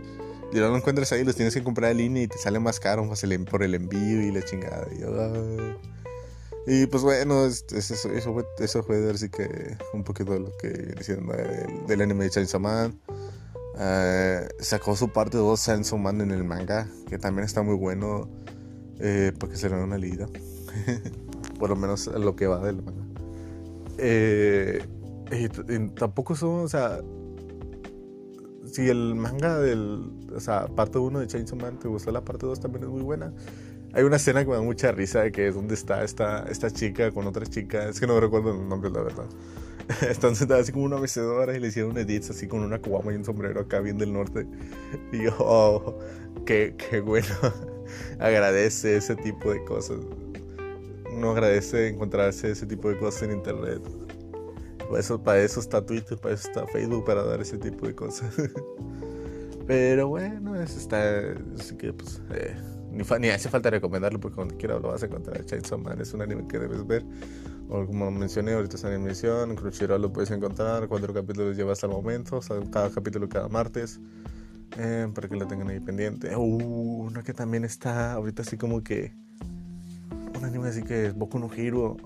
si 0.52 0.58
no 0.58 0.68
lo 0.68 0.76
encuentres 0.76 1.12
ahí, 1.12 1.24
los 1.24 1.36
tienes 1.36 1.54
que 1.54 1.62
comprar 1.62 1.92
en 1.92 1.98
línea 1.98 2.22
y 2.24 2.28
te 2.28 2.38
sale 2.38 2.58
más 2.60 2.80
caro 2.80 3.08
por 3.50 3.62
el 3.62 3.74
envío 3.74 4.22
y 4.22 4.32
la 4.32 4.42
chingada. 4.42 4.86
Y 4.94 5.00
yo, 5.00 5.10
y 6.66 6.86
pues 6.86 7.02
bueno, 7.02 7.46
eso, 7.46 7.64
eso, 7.74 8.32
fue, 8.32 8.44
eso 8.58 8.82
fue 8.84 9.10
así 9.10 9.28
que 9.28 9.76
un 9.92 10.04
poquito 10.04 10.32
de 10.32 10.40
lo 10.40 10.56
que 10.58 10.68
diciendo 10.96 11.32
del, 11.32 11.86
del 11.86 12.00
anime 12.02 12.24
de 12.24 12.30
Chainsaw 12.30 12.60
Man. 12.60 13.00
Eh, 13.78 14.48
sacó 14.60 14.94
su 14.94 15.08
parte 15.08 15.38
2 15.38 15.60
Chainsaw 15.60 15.98
Man 15.98 16.20
en 16.20 16.30
el 16.30 16.44
manga, 16.44 16.88
que 17.08 17.18
también 17.18 17.44
está 17.44 17.62
muy 17.62 17.74
bueno 17.74 18.28
eh, 19.00 19.32
porque 19.38 19.56
se 19.56 19.68
le 19.68 19.76
da 19.76 19.84
una 19.84 19.98
liga. 19.98 20.28
Por 21.58 21.70
lo 21.70 21.76
menos 21.76 22.06
lo 22.06 22.36
que 22.36 22.46
va 22.46 22.60
del 22.60 22.82
manga. 22.82 23.04
Eh, 23.98 24.84
y, 25.32 25.88
tampoco 25.94 26.34
son, 26.34 26.64
o 26.64 26.68
sea, 26.68 27.00
si 28.70 28.88
el 28.88 29.14
manga 29.14 29.58
del, 29.58 30.10
o 30.34 30.40
sea, 30.40 30.66
parte 30.66 30.98
1 30.98 31.20
de 31.20 31.26
Chainsaw 31.26 31.58
Man 31.58 31.78
te 31.78 31.88
gustó 31.88 32.10
la 32.10 32.24
parte 32.24 32.46
2 32.46 32.60
también 32.60 32.84
es 32.84 32.90
muy 32.90 33.02
buena. 33.02 33.32
Hay 33.94 34.04
una 34.04 34.16
escena 34.16 34.42
que 34.42 34.50
me 34.50 34.56
da 34.56 34.62
mucha 34.62 34.90
risa 34.90 35.20
de 35.22 35.32
que 35.32 35.48
es 35.48 35.54
donde 35.54 35.74
está 35.74 36.02
esta, 36.02 36.44
esta 36.44 36.70
chica 36.70 37.10
con 37.10 37.26
otra 37.26 37.44
chica. 37.44 37.88
Es 37.88 38.00
que 38.00 38.06
no 38.06 38.18
recuerdo 38.20 38.52
el 38.52 38.66
nombre, 38.66 38.90
la 38.90 39.02
verdad. 39.02 39.26
Están 40.08 40.34
sentadas 40.34 40.62
así 40.62 40.72
como 40.72 40.84
una 40.86 40.96
mecedora 40.98 41.54
y 41.54 41.60
le 41.60 41.68
hicieron 41.68 41.98
edits 41.98 42.30
así 42.30 42.46
con 42.46 42.60
una 42.60 42.80
cubama 42.80 43.12
y 43.12 43.16
un 43.16 43.24
sombrero 43.24 43.60
acá 43.60 43.80
bien 43.80 43.98
del 43.98 44.12
norte. 44.12 44.46
Y 45.12 45.24
yo, 45.24 45.34
oh, 45.38 45.98
qué, 46.46 46.74
qué 46.78 47.00
bueno. 47.00 47.26
agradece 48.18 48.96
ese 48.96 49.14
tipo 49.16 49.52
de 49.52 49.62
cosas. 49.64 49.98
Uno 51.14 51.32
agradece 51.32 51.88
encontrarse 51.88 52.50
ese 52.50 52.64
tipo 52.64 52.88
de 52.88 52.98
cosas 52.98 53.24
en 53.24 53.32
internet. 53.32 53.82
Eso, 54.96 55.22
para 55.22 55.40
eso 55.42 55.60
está 55.60 55.84
Twitter, 55.84 56.18
para 56.18 56.34
eso 56.34 56.48
está 56.48 56.66
Facebook, 56.66 57.04
para 57.04 57.24
dar 57.24 57.40
ese 57.40 57.58
tipo 57.58 57.86
de 57.86 57.94
cosas. 57.94 58.34
Pero 59.66 60.08
bueno, 60.08 60.54
eso 60.60 60.78
está. 60.78 61.34
Así 61.58 61.76
que 61.76 61.92
pues. 61.92 62.20
Eh 62.30 62.56
ni, 62.92 63.28
hace 63.28 63.48
falta 63.48 63.70
recomendarlo 63.70 64.20
porque 64.20 64.34
cuando 64.36 64.56
quiera 64.56 64.78
lo 64.78 64.88
vas 64.88 65.02
a 65.02 65.06
encontrar. 65.06 65.44
Chainsaw 65.44 65.78
Man 65.78 66.00
es 66.00 66.12
un 66.12 66.22
anime 66.22 66.46
que 66.46 66.58
debes 66.58 66.86
ver. 66.86 67.04
O 67.68 67.86
como 67.86 68.10
mencioné, 68.10 68.52
ahorita 68.52 68.76
está 68.76 68.88
en 68.88 69.02
emisión. 69.02 69.50
En 69.50 69.56
Crunchyroll 69.56 70.02
lo 70.02 70.12
puedes 70.12 70.30
encontrar. 70.30 70.86
Cuatro 70.88 71.14
capítulos 71.14 71.56
lleva 71.56 71.72
hasta 71.72 71.86
el 71.86 71.92
momento. 71.92 72.36
O 72.36 72.42
sea, 72.42 72.60
cada 72.70 72.90
capítulo 72.90 73.28
cada 73.28 73.48
martes. 73.48 73.98
Eh, 74.76 75.08
para 75.14 75.28
que 75.28 75.36
lo 75.36 75.46
tengan 75.46 75.68
ahí 75.70 75.80
pendiente. 75.80 76.36
Uh, 76.36 76.42
uno 76.42 77.22
que 77.22 77.32
también 77.32 77.64
está 77.64 78.12
ahorita 78.12 78.42
así 78.42 78.58
como 78.58 78.82
que. 78.82 79.14
Un 80.36 80.44
anime 80.44 80.68
así 80.68 80.82
que 80.82 81.06
es 81.06 81.14
Boku 81.14 81.38
no 81.38 81.50
Hero. 81.52 81.96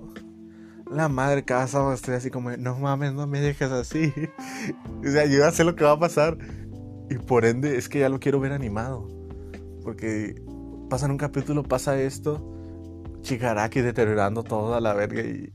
La 0.90 1.08
madre 1.08 1.44
casa 1.44 1.92
estoy 1.92 2.14
así 2.14 2.30
como, 2.30 2.50
no 2.56 2.78
mames, 2.78 3.12
no 3.12 3.26
me 3.26 3.40
dejes 3.40 3.70
así. 3.70 4.12
o 5.04 5.10
sea, 5.10 5.26
yo 5.26 5.38
ya 5.38 5.50
sé 5.50 5.64
lo 5.64 5.74
que 5.74 5.84
va 5.84 5.92
a 5.92 5.98
pasar. 5.98 6.38
Y 7.10 7.18
por 7.18 7.44
ende, 7.44 7.76
es 7.76 7.88
que 7.88 8.00
ya 8.00 8.08
lo 8.08 8.20
quiero 8.20 8.40
ver 8.40 8.52
animado. 8.52 9.08
Porque 9.82 10.40
pasa 10.88 11.06
en 11.06 11.12
un 11.12 11.18
capítulo, 11.18 11.62
pasa 11.62 12.00
esto, 12.00 12.52
Chigaraki 13.22 13.80
deteriorando 13.80 14.44
toda 14.44 14.80
la 14.80 14.94
verga 14.94 15.22
y 15.22 15.52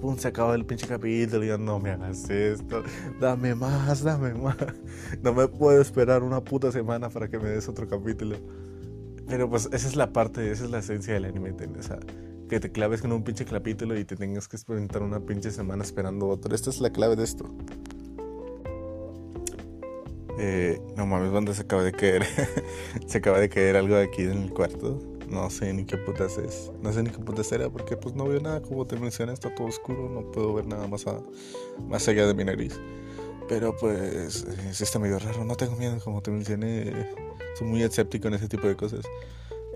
pum, 0.00 0.16
se 0.16 0.28
acaba 0.28 0.54
el 0.54 0.66
pinche 0.66 0.86
capítulo 0.86 1.44
y 1.44 1.58
no 1.58 1.78
me 1.78 1.90
hagas 1.90 2.28
esto, 2.28 2.82
dame 3.20 3.54
más, 3.54 4.02
dame 4.02 4.34
más. 4.34 4.56
No 5.22 5.32
me 5.32 5.48
puedo 5.48 5.80
esperar 5.80 6.22
una 6.22 6.42
puta 6.42 6.72
semana 6.72 7.08
para 7.08 7.28
que 7.28 7.38
me 7.38 7.48
des 7.48 7.68
otro 7.68 7.88
capítulo. 7.88 8.36
Pero 9.28 9.48
pues 9.48 9.68
esa 9.72 9.88
es 9.88 9.96
la 9.96 10.12
parte, 10.12 10.50
esa 10.50 10.64
es 10.64 10.70
la 10.70 10.78
esencia 10.78 11.14
del 11.14 11.24
anime, 11.24 11.54
O 11.78 11.82
sea, 11.82 11.98
que 12.48 12.60
te 12.60 12.70
claves 12.70 13.02
con 13.02 13.12
un 13.12 13.22
pinche 13.22 13.44
capítulo 13.44 13.98
y 13.98 14.04
te 14.04 14.16
tengas 14.16 14.48
que 14.48 14.56
experimentar 14.56 15.02
una 15.02 15.20
pinche 15.20 15.50
semana 15.50 15.82
esperando 15.82 16.28
otro. 16.28 16.54
Esta 16.54 16.70
es 16.70 16.80
la 16.80 16.90
clave 16.90 17.16
de 17.16 17.24
esto. 17.24 17.50
Eh, 20.38 20.80
no 20.96 21.06
mames, 21.06 21.32
¿dónde 21.32 21.54
se 21.54 21.62
acaba 21.62 21.82
de 21.82 21.92
caer? 21.92 22.24
se 23.06 23.18
acaba 23.18 23.40
de 23.40 23.48
caer 23.48 23.76
algo 23.76 23.96
aquí 23.96 24.22
en 24.22 24.44
el 24.44 24.52
cuarto. 24.52 25.00
No 25.28 25.50
sé 25.50 25.72
ni 25.72 25.84
qué 25.84 25.96
putas 25.96 26.38
es. 26.38 26.70
No 26.82 26.92
sé 26.92 27.02
ni 27.02 27.10
qué 27.10 27.18
putas 27.18 27.50
era 27.50 27.68
porque 27.68 27.96
pues 27.96 28.14
no 28.14 28.26
veo 28.26 28.40
nada. 28.40 28.62
Como 28.62 28.86
te 28.86 28.96
mencioné, 28.96 29.32
está 29.32 29.52
todo 29.54 29.66
oscuro. 29.66 30.08
No 30.08 30.30
puedo 30.30 30.54
ver 30.54 30.66
nada 30.66 30.86
más, 30.86 31.04
más 31.88 32.06
allá 32.06 32.26
de 32.26 32.34
mi 32.34 32.44
nariz. 32.44 32.78
Pero 33.48 33.76
pues 33.76 34.44
es 34.44 34.80
está 34.80 34.98
medio 34.98 35.18
raro. 35.18 35.44
No 35.44 35.56
tengo 35.56 35.74
miedo, 35.76 35.98
como 36.04 36.22
te 36.22 36.30
mencioné. 36.30 36.92
Soy 37.56 37.66
muy 37.66 37.82
escéptico 37.82 38.28
en 38.28 38.34
ese 38.34 38.48
tipo 38.48 38.68
de 38.68 38.76
cosas. 38.76 39.04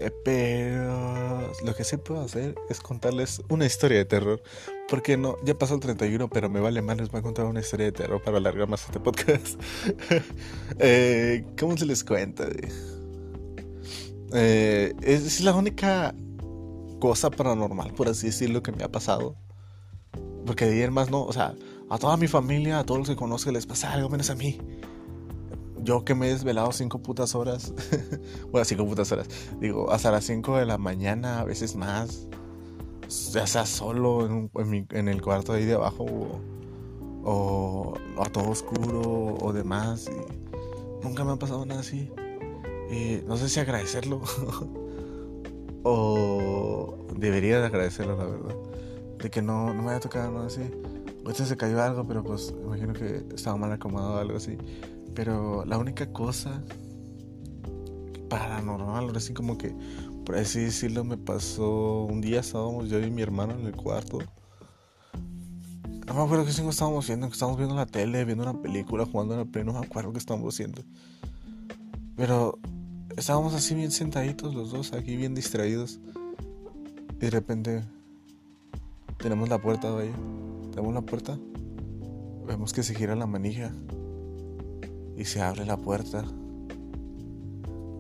Eh, 0.01 0.11
pero 0.25 1.53
lo 1.63 1.75
que 1.75 1.85
sí 1.85 1.99
puedo 1.99 2.23
hacer 2.23 2.55
es 2.71 2.81
contarles 2.81 3.43
una 3.51 3.67
historia 3.67 3.99
de 3.99 4.07
terror. 4.07 4.43
Porque 4.89 5.17
no, 5.17 5.37
ya 5.45 5.57
pasó 5.57 5.75
el 5.75 5.81
31, 5.81 6.29
pero 6.29 6.49
me 6.49 6.59
vale 6.59 6.81
más, 6.81 6.97
les 6.97 7.11
voy 7.11 7.21
a 7.21 7.23
contar 7.23 7.45
una 7.45 7.61
historia 7.61 7.87
de 7.87 7.93
terror 7.93 8.23
para 8.23 8.39
alargar 8.39 8.67
más 8.67 8.85
este 8.85 8.99
podcast. 8.99 9.61
eh, 10.79 11.45
¿Cómo 11.59 11.77
se 11.77 11.85
les 11.85 12.03
cuenta? 12.03 12.49
Eh, 14.33 14.95
es 15.03 15.41
la 15.43 15.55
única 15.55 16.15
cosa 16.99 17.31
paranormal, 17.31 17.93
por 17.93 18.09
así 18.09 18.29
decirlo, 18.29 18.63
que 18.63 18.73
me 18.73 18.83
ha 18.83 18.89
pasado. 18.89 19.37
Porque 20.47 20.65
de 20.65 20.73
ayer 20.73 20.91
más 20.91 21.11
no, 21.11 21.23
o 21.25 21.33
sea, 21.33 21.55
a 21.91 21.99
toda 21.99 22.17
mi 22.17 22.27
familia, 22.27 22.79
a 22.79 22.85
todos 22.85 23.01
los 23.01 23.09
que 23.11 23.17
conozco 23.17 23.53
les 23.53 23.67
pasa 23.67 23.93
algo 23.93 24.09
menos 24.09 24.31
a 24.31 24.35
mí 24.35 24.59
yo 25.83 26.05
que 26.05 26.15
me 26.15 26.29
he 26.29 26.31
desvelado 26.31 26.73
cinco 26.73 27.01
putas 27.01 27.35
horas, 27.35 27.73
bueno, 28.51 28.65
cinco 28.65 28.87
putas 28.87 29.11
horas, 29.13 29.29
digo, 29.61 29.91
hasta 29.91 30.11
las 30.11 30.25
5 30.25 30.57
de 30.59 30.67
la 30.67 30.79
mañana, 30.79 31.41
a 31.41 31.45
veces 31.45 31.77
más, 31.77 32.29
ya 33.33 33.47
sea 33.47 33.67
solo 33.67 34.27
en, 34.27 35.09
el 35.09 35.23
cuarto 35.23 35.53
ahí 35.53 35.65
de 35.65 35.75
abajo 35.75 36.07
o, 37.25 37.95
a 38.19 38.29
todo 38.31 38.51
oscuro 38.51 39.37
o 39.41 39.53
demás, 39.53 40.11
nunca 41.03 41.25
me 41.25 41.33
ha 41.33 41.37
pasado 41.37 41.65
nada 41.67 41.81
así. 41.81 42.11
No 43.27 43.37
sé 43.37 43.49
si 43.49 43.61
agradecerlo 43.61 44.21
o 45.85 47.07
debería 47.17 47.61
de 47.61 47.67
agradecerlo, 47.67 48.17
la 48.17 48.25
verdad, 48.25 48.57
de 49.19 49.31
que 49.31 49.43
no, 49.43 49.73
no 49.73 49.83
me 49.83 49.91
haya 49.91 50.01
tocado 50.01 50.31
nada 50.33 50.47
así. 50.47 50.63
Ahorita 51.25 51.45
se 51.45 51.57
cayó 51.57 51.81
algo, 51.83 52.07
pero 52.07 52.25
pues 52.25 52.53
imagino 52.65 52.93
que 52.93 53.25
estaba 53.35 53.57
mal 53.57 53.73
acomodado 53.73 54.15
o 54.15 54.19
algo 54.19 54.37
así. 54.37 54.57
Pero 55.15 55.65
la 55.65 55.79
única 55.79 56.13
cosa 56.13 56.63
paranormal, 58.29 59.15
así 59.17 59.35
como 59.35 59.59
que, 59.59 59.75
por 60.25 60.37
así 60.37 60.61
decirlo, 60.61 61.05
me 61.05 61.19
pasó 61.19 62.05
un 62.05 62.21
día, 62.21 62.41
estábamos 62.41 62.89
yo 62.89 63.01
y 63.01 63.11
mi 63.11 63.23
hermano 63.23 63.55
en 63.55 63.67
el 63.67 63.77
cuarto. 63.77 64.19
No 66.07 66.15
me 66.15 66.23
acuerdo 66.23 66.45
qué 66.45 66.51
estábamos 66.51 67.07
viendo, 67.07 67.27
que 67.27 67.35
estábamos 67.35 67.59
viendo 67.59 67.77
la 67.77 67.87
tele, 67.87 68.25
viendo 68.25 68.45
una 68.45 68.61
película, 68.61 69.05
jugando 69.07 69.35
en 69.35 69.41
el 69.41 69.49
pleno, 69.49 69.73
no 69.73 69.81
me 69.81 69.87
acuerdo 69.87 70.13
qué 70.13 70.19
estábamos 70.19 70.55
haciendo. 70.55 70.83
Pero 72.17 72.59
estábamos 73.17 73.55
así 73.55 73.75
bien 73.75 73.91
sentaditos 73.91 74.55
los 74.55 74.71
dos, 74.71 74.93
aquí 74.93 75.17
bien 75.17 75.35
distraídos. 75.35 76.01
Y 77.13 77.27
de 77.27 77.31
repente 77.31 77.85
tenemos 79.19 79.49
la 79.49 79.59
puerta 79.59 79.97
ahí. 79.99 80.13
Tenemos 80.71 80.95
la 80.95 81.03
puerta. 81.03 81.39
Vemos 82.47 82.73
que 82.73 82.83
se 82.83 82.95
gira 82.95 83.15
la 83.15 83.27
manija 83.27 83.73
y 85.21 85.27
se 85.27 85.43
abre 85.43 85.67
la 85.67 85.77
puerta. 85.77 86.25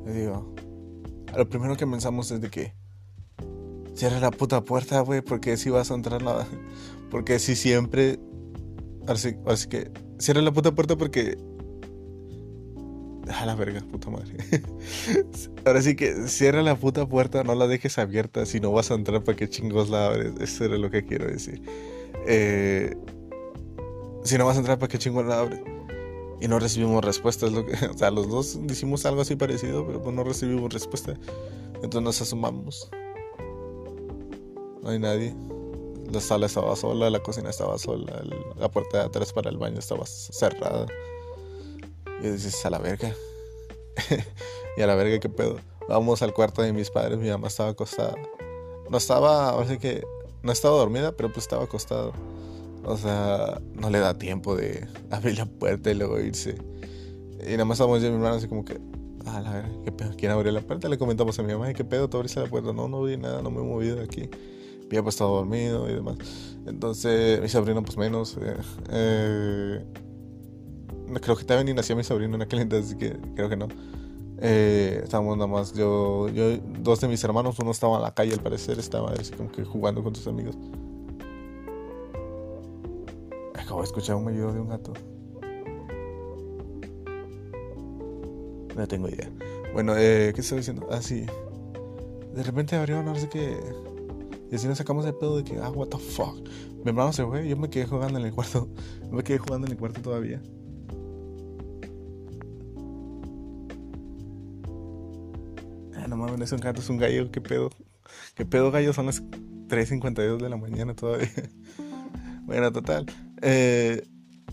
Le 0.06 0.12
digo, 0.12 0.54
lo 1.36 1.48
primero 1.50 1.76
que 1.76 1.86
pensamos 1.86 2.30
es 2.30 2.40
de 2.40 2.48
que 2.48 2.72
cierra 3.94 4.20
la 4.20 4.30
puta 4.30 4.62
puerta, 4.62 5.00
güey, 5.00 5.20
porque 5.20 5.58
si 5.58 5.68
vas 5.68 5.90
a 5.90 5.94
entrar 5.94 6.22
la... 6.22 6.46
Porque 7.10 7.40
si 7.40 7.56
siempre... 7.56 8.20
Así, 9.08 9.34
así 9.44 9.68
que 9.68 9.90
cierra 10.18 10.40
la 10.42 10.52
puta 10.52 10.72
puerta 10.72 10.96
porque... 10.96 11.36
A 13.28 13.44
la 13.46 13.56
verga, 13.56 13.80
puta 13.80 14.10
madre. 14.10 14.36
Ahora 15.64 15.82
sí 15.82 15.96
que 15.96 16.28
cierra 16.28 16.62
la 16.62 16.76
puta 16.76 17.06
puerta, 17.06 17.42
no 17.42 17.56
la 17.56 17.66
dejes 17.66 17.98
abierta, 17.98 18.46
si 18.46 18.60
no 18.60 18.70
vas 18.70 18.92
a 18.92 18.94
entrar 18.94 19.24
para 19.24 19.36
que 19.36 19.48
chingos 19.48 19.90
la 19.90 20.06
abres. 20.06 20.34
Eso 20.40 20.64
era 20.64 20.78
lo 20.78 20.88
que 20.90 21.04
quiero 21.04 21.26
decir. 21.26 21.62
Eh, 22.28 22.96
si 24.22 24.38
no 24.38 24.46
vas 24.46 24.56
a 24.56 24.60
entrar 24.60 24.78
para 24.78 24.88
que 24.88 24.98
chingos 24.98 25.26
la 25.26 25.40
abres. 25.40 25.60
Y 26.40 26.48
no 26.48 26.58
recibimos 26.58 27.04
respuesta. 27.04 27.46
Lo 27.48 27.66
que, 27.66 27.74
o 27.94 27.94
sea, 27.96 28.10
los 28.10 28.28
dos 28.28 28.58
hicimos 28.68 29.04
algo 29.06 29.20
así 29.20 29.36
parecido, 29.36 29.86
pero 29.86 30.02
pues 30.02 30.14
no 30.14 30.24
recibimos 30.24 30.72
respuesta. 30.72 31.14
Entonces 31.76 32.02
nos 32.02 32.20
asomamos. 32.20 32.90
No 34.82 34.90
hay 34.90 34.98
nadie. 34.98 35.34
La 36.10 36.20
sala 36.20 36.46
estaba 36.46 36.74
sola, 36.74 37.08
la 37.08 37.20
cocina 37.20 37.50
estaba 37.50 37.78
sola, 37.78 38.20
la 38.58 38.68
puerta 38.68 38.98
de 38.98 39.04
atrás 39.04 39.32
para 39.32 39.48
el 39.48 39.58
baño 39.58 39.78
estaba 39.78 40.04
cerrada. 40.06 40.86
Y 42.20 42.28
dices, 42.28 42.66
a 42.66 42.70
la 42.70 42.78
verga. 42.78 43.14
y 44.76 44.82
a 44.82 44.86
la 44.86 44.96
verga, 44.96 45.20
¿qué 45.20 45.28
pedo? 45.28 45.60
Vamos 45.88 46.22
al 46.22 46.34
cuarto 46.34 46.62
de 46.62 46.72
mis 46.72 46.90
padres, 46.90 47.18
mi 47.18 47.28
mamá 47.28 47.46
estaba 47.46 47.70
acostada. 47.70 48.14
No 48.88 48.98
estaba, 48.98 49.60
así 49.60 49.78
que, 49.78 50.02
no 50.42 50.50
estaba 50.50 50.76
dormida, 50.76 51.12
pero 51.12 51.28
pues 51.32 51.44
estaba 51.44 51.64
acostada. 51.64 52.10
O 52.84 52.96
sea, 52.96 53.60
no 53.74 53.90
le 53.90 53.98
da 53.98 54.18
tiempo 54.18 54.56
de 54.56 54.86
abrir 55.10 55.38
la 55.38 55.46
puerta 55.46 55.90
y 55.90 55.94
luego 55.94 56.18
irse. 56.20 56.56
Y 57.46 57.52
nada 57.52 57.64
más 57.64 57.76
estábamos 57.76 58.02
yo 58.02 58.08
y 58.08 58.10
mi 58.10 58.16
hermano 58.16 58.36
así 58.36 58.48
como 58.48 58.64
que, 58.64 58.80
a 59.26 59.40
la 59.40 59.52
verga, 59.52 59.70
¿qué 59.84 59.92
pedo? 59.92 60.12
¿Quién 60.16 60.32
abrió 60.32 60.52
la 60.52 60.60
puerta? 60.60 60.88
Le 60.88 60.98
comentamos 60.98 61.38
a 61.38 61.42
mi 61.42 61.52
mamá, 61.52 61.72
¿qué 61.72 61.84
pedo? 61.84 62.08
¿Tú 62.08 62.16
abriste 62.16 62.40
la 62.40 62.46
puerta? 62.46 62.72
No, 62.72 62.88
no 62.88 63.02
vi 63.02 63.16
nada, 63.16 63.42
no 63.42 63.50
me 63.50 63.60
he 63.60 63.64
movido 63.64 63.96
de 63.96 64.04
aquí 64.04 64.28
había 64.90 65.02
pues 65.04 65.14
estado 65.14 65.36
dormido 65.36 65.88
y 65.88 65.94
demás. 65.94 66.16
Entonces, 66.66 67.40
mi 67.40 67.48
sobrino, 67.48 67.82
pues 67.82 67.96
menos. 67.96 68.36
Eh, 68.40 68.56
eh, 68.90 69.84
creo 71.20 71.36
que 71.36 71.44
también 71.44 71.66
ni 71.66 71.74
nacía 71.74 71.94
mi 71.94 72.04
sobrino 72.04 72.34
en 72.34 72.42
aquel 72.42 72.60
entonces, 72.60 72.90
así 72.90 72.98
que 72.98 73.16
creo 73.34 73.48
que 73.48 73.56
no. 73.56 73.68
Eh, 74.42 75.00
estábamos 75.04 75.36
nada 75.36 75.46
más, 75.46 75.74
yo, 75.74 76.28
yo, 76.28 76.56
dos 76.80 77.00
de 77.00 77.08
mis 77.08 77.22
hermanos, 77.22 77.58
uno 77.58 77.70
estaba 77.70 77.96
en 77.96 78.02
la 78.02 78.14
calle 78.14 78.32
al 78.32 78.40
parecer, 78.40 78.78
estaba 78.78 79.12
así 79.12 79.32
como 79.32 79.52
que 79.52 79.64
jugando 79.64 80.02
con 80.02 80.14
sus 80.14 80.26
amigos. 80.26 80.56
Acabo 83.70 83.82
de 83.82 83.86
escuchar 83.86 84.16
un 84.16 84.24
maullido 84.24 84.52
de 84.52 84.58
un 84.58 84.68
gato. 84.68 84.92
No 88.74 88.88
tengo 88.88 89.08
idea. 89.08 89.30
Bueno, 89.72 89.94
eh, 89.96 90.32
¿qué 90.34 90.40
estaba 90.40 90.56
diciendo? 90.56 90.88
Ah, 90.90 91.00
sí. 91.00 91.24
De 92.34 92.42
repente 92.42 92.74
abrieron, 92.74 93.04
no 93.04 93.14
sé 93.14 93.28
qué 93.28 93.56
y 94.50 94.56
así 94.56 94.66
nos 94.66 94.76
sacamos 94.76 95.06
el 95.06 95.14
pedo 95.14 95.36
de 95.36 95.44
que, 95.44 95.56
ah, 95.58 95.70
what 95.70 95.86
the 95.86 95.98
fuck. 95.98 96.36
Mi 96.82 96.88
hermano 96.88 97.12
se 97.12 97.24
fue, 97.24 97.48
yo 97.48 97.56
me 97.56 97.70
quedé 97.70 97.86
jugando 97.86 98.18
en 98.18 98.26
el 98.26 98.32
cuarto. 98.32 98.68
Me 99.12 99.22
quedé 99.22 99.38
jugando 99.38 99.68
en 99.68 99.74
el 99.74 99.78
cuarto 99.78 100.02
todavía. 100.02 100.42
Ah, 105.94 106.08
no 106.08 106.16
mames, 106.16 106.40
es 106.40 106.52
un 106.52 106.58
gato, 106.58 106.80
es 106.80 106.90
un 106.90 106.98
gallo, 106.98 107.30
qué 107.30 107.40
pedo. 107.40 107.70
Qué 108.34 108.44
pedo, 108.44 108.72
gallo, 108.72 108.92
son 108.92 109.06
las 109.06 109.22
3.52 109.22 110.38
de 110.38 110.48
la 110.48 110.56
mañana 110.56 110.92
todavía. 110.92 111.30
bueno, 112.46 112.72
total. 112.72 113.06
Eh, 113.42 114.06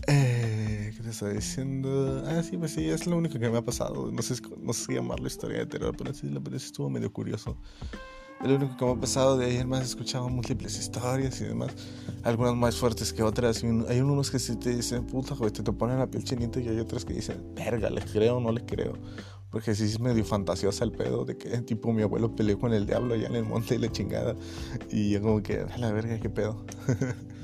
eh, 0.06 0.92
¿Qué 0.96 1.02
te 1.02 1.10
estaba 1.10 1.32
diciendo? 1.32 2.22
Ah, 2.26 2.42
sí, 2.42 2.56
pues 2.56 2.72
sí, 2.72 2.88
es 2.88 3.06
lo 3.06 3.16
único 3.16 3.38
que 3.38 3.50
me 3.50 3.58
ha 3.58 3.64
pasado. 3.64 4.10
No 4.10 4.22
sé, 4.22 4.34
no 4.60 4.72
sé 4.72 4.94
llamarlo 4.94 5.26
historia 5.26 5.58
de 5.58 5.66
terror, 5.66 5.94
pero 5.96 6.14
sí, 6.14 6.32
pero 6.42 6.58
sí 6.58 6.66
estuvo 6.66 6.88
medio 6.88 7.12
curioso. 7.12 7.56
Es 8.40 8.48
lo 8.48 8.54
único 8.54 8.76
que 8.76 8.84
me 8.84 8.92
ha 8.92 8.96
pasado. 8.96 9.36
De 9.36 9.46
ayer 9.46 9.66
más 9.66 9.80
he 9.80 9.84
escuchado 9.84 10.28
múltiples 10.28 10.78
historias 10.78 11.40
y 11.40 11.44
demás. 11.44 11.74
Algunas 12.22 12.54
más 12.54 12.76
fuertes 12.76 13.12
que 13.12 13.22
otras. 13.22 13.62
hay 13.62 14.00
unos 14.00 14.30
que 14.30 14.38
sí 14.38 14.56
te 14.56 14.74
dicen, 14.74 15.06
puta, 15.06 15.34
güey, 15.34 15.50
te, 15.50 15.62
te 15.62 15.72
ponen 15.72 15.98
la 15.98 16.06
piel 16.06 16.24
chinita. 16.24 16.60
Y 16.60 16.68
hay 16.68 16.78
otras 16.78 17.04
que 17.04 17.12
dicen, 17.12 17.54
verga, 17.54 17.90
le 17.90 18.00
creo 18.02 18.36
o 18.36 18.40
no 18.40 18.52
le 18.52 18.64
creo. 18.64 18.94
Porque 19.50 19.74
sí 19.74 19.84
es 19.84 19.98
medio 19.98 20.24
fantasiosa 20.24 20.84
el 20.84 20.92
pedo 20.92 21.24
de 21.24 21.36
que, 21.36 21.58
tipo, 21.62 21.92
mi 21.92 22.02
abuelo 22.02 22.34
peleó 22.36 22.58
con 22.58 22.72
el 22.72 22.86
diablo 22.86 23.14
allá 23.14 23.28
en 23.28 23.36
el 23.36 23.44
monte 23.44 23.74
y 23.74 23.78
la 23.78 23.90
chingada. 23.90 24.36
Y 24.90 25.10
yo, 25.10 25.20
como 25.22 25.42
que, 25.42 25.60
a 25.60 25.78
la 25.78 25.90
verga, 25.92 26.18
qué 26.18 26.30
pedo. 26.30 26.64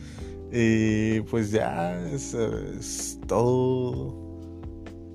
y 0.57 1.21
pues 1.23 1.51
ya, 1.51 2.01
es, 2.13 2.33
es 2.33 3.19
todo. 3.27 4.23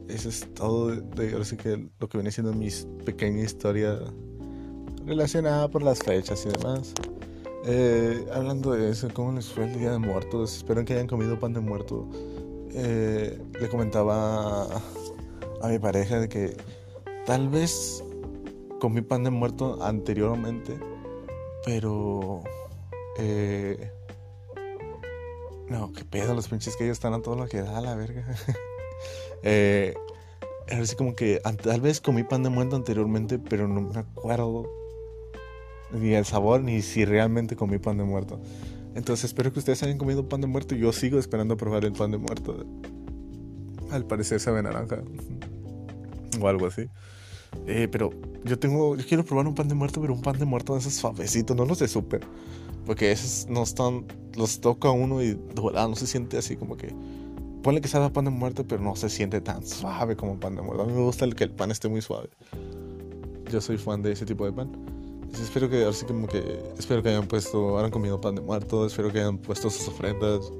Eso 0.10 0.28
es 0.28 0.54
todo 0.54 0.90
ahora 0.90 1.46
sí 1.46 1.56
que 1.56 1.88
lo 1.98 2.10
que 2.10 2.18
viene 2.18 2.32
siendo 2.32 2.52
mi 2.52 2.68
pequeña 3.06 3.44
historia 3.44 4.00
relacionada 5.06 5.70
por 5.70 5.82
las 5.82 6.00
fechas 6.00 6.46
y 6.46 6.50
demás. 6.50 6.94
Eh, 7.66 8.26
hablando 8.34 8.74
de 8.74 8.90
eso, 8.90 9.08
¿cómo 9.14 9.32
les 9.32 9.48
fue 9.48 9.64
el 9.64 9.80
Día 9.80 9.92
de 9.92 10.00
Muertos? 10.00 10.58
Espero 10.58 10.84
que 10.84 10.94
hayan 10.94 11.08
comido 11.08 11.40
pan 11.40 11.54
de 11.54 11.62
muerto. 11.62 12.10
Eh, 12.74 13.42
le 13.62 13.70
comentaba 13.70 14.66
a, 15.62 15.68
mi 15.70 15.80
pareja 15.80 16.20
de 16.20 16.28
que 16.28 16.58
tal 17.26 17.48
vez 17.48 18.04
comí 18.82 19.02
pan 19.02 19.24
de 19.24 19.30
muerto 19.30 19.82
anteriormente, 19.82 20.78
pero... 21.64 22.42
Eh, 23.20 23.92
no, 25.70 25.94
qué 25.94 26.06
pedo, 26.06 26.34
los 26.34 26.48
pinches 26.48 26.76
que 26.76 26.86
ellos 26.86 26.98
están 26.98 27.14
a 27.14 27.22
todo 27.22 27.36
lo 27.36 27.48
que 27.48 27.62
da 27.62 27.82
la 27.82 27.96
verga. 27.96 28.26
eh, 29.44 29.94
así 30.72 30.96
como 30.96 31.16
que 31.16 31.42
tal 31.62 31.82
vez 31.82 32.02
comí 32.02 32.24
pan 32.24 32.44
de 32.44 32.50
muerto 32.50 32.76
anteriormente, 32.76 33.40
pero 33.40 33.68
no 33.68 33.82
me 33.82 34.00
acuerdo 34.00 34.70
ni 35.92 36.14
el 36.14 36.26
sabor, 36.26 36.62
ni 36.62 36.82
si 36.82 37.06
realmente 37.06 37.56
comí 37.56 37.78
pan 37.78 37.98
de 37.98 38.04
muerto. 38.04 38.40
Entonces 38.96 39.26
espero 39.26 39.54
que 39.54 39.60
ustedes 39.60 39.82
hayan 39.84 39.98
comido 39.98 40.28
pan 40.28 40.42
de 40.42 40.48
muerto. 40.48 40.76
Yo 40.76 40.92
sigo 40.92 41.20
esperando 41.20 41.56
probar 41.58 41.86
el 41.86 41.94
pan 41.94 42.12
de 42.12 42.18
muerto. 42.18 42.66
Al 43.92 44.06
parecer 44.06 44.40
sabe 44.40 44.62
naranja. 44.64 45.02
O 46.40 46.48
algo 46.48 46.68
así. 46.68 46.88
Eh, 47.66 47.90
pero 47.92 48.12
yo 48.46 48.58
tengo, 48.60 48.96
yo 48.96 49.06
quiero 49.06 49.26
probar 49.26 49.46
un 49.48 49.56
pan 49.56 49.68
de 49.68 49.76
muerto, 49.76 50.00
pero 50.00 50.14
un 50.14 50.22
pan 50.22 50.38
de 50.38 50.46
muerto 50.46 50.74
de 50.74 50.80
esos 50.80 50.94
suavecitos, 50.94 51.58
no 51.58 51.66
los 51.66 51.80
de 51.80 51.88
súper. 51.88 52.22
Porque 52.90 53.12
esos 53.12 53.48
no 53.48 53.62
están, 53.62 54.08
los 54.36 54.62
toca 54.62 54.90
uno 54.90 55.22
y 55.22 55.40
no 55.56 55.96
se 55.96 56.08
siente 56.08 56.40
así 56.40 56.56
como 56.56 56.76
que... 56.76 56.92
Ponle 57.62 57.82
que 57.82 57.88
sabe 57.88 58.10
pan 58.10 58.26
de 58.26 58.32
muerto, 58.32 58.66
pero 58.68 58.82
no 58.82 58.96
se 58.96 59.10
siente 59.10 59.42
tan 59.42 59.64
suave 59.64 60.16
como 60.16 60.40
pan 60.40 60.56
de 60.56 60.64
muerto. 60.64 60.82
A 60.82 60.86
mí 60.88 60.94
me 60.94 61.04
gusta 61.04 61.24
el 61.26 61.36
que 61.36 61.44
el 61.44 61.52
pan 61.52 61.70
esté 61.70 61.88
muy 61.88 62.02
suave. 62.02 62.30
Yo 63.52 63.62
soy 63.62 63.78
fan 63.78 64.02
de 64.02 64.14
ese 64.14 64.26
tipo 64.26 64.44
de 64.44 64.54
pan 64.54 64.72
espero 65.40 65.70
que, 65.70 65.86
así 65.86 66.04
como 66.04 66.26
que, 66.26 66.60
espero 66.80 67.04
que 67.04 67.10
hayan 67.10 67.28
puesto, 67.28 67.78
hayan 67.78 67.92
comido 67.92 68.20
pan 68.20 68.34
de 68.34 68.42
muerto, 68.42 68.88
espero 68.88 69.12
que 69.12 69.20
hayan 69.20 69.38
puesto 69.38 69.70
sus 69.70 69.88
ofrendas 69.88 70.52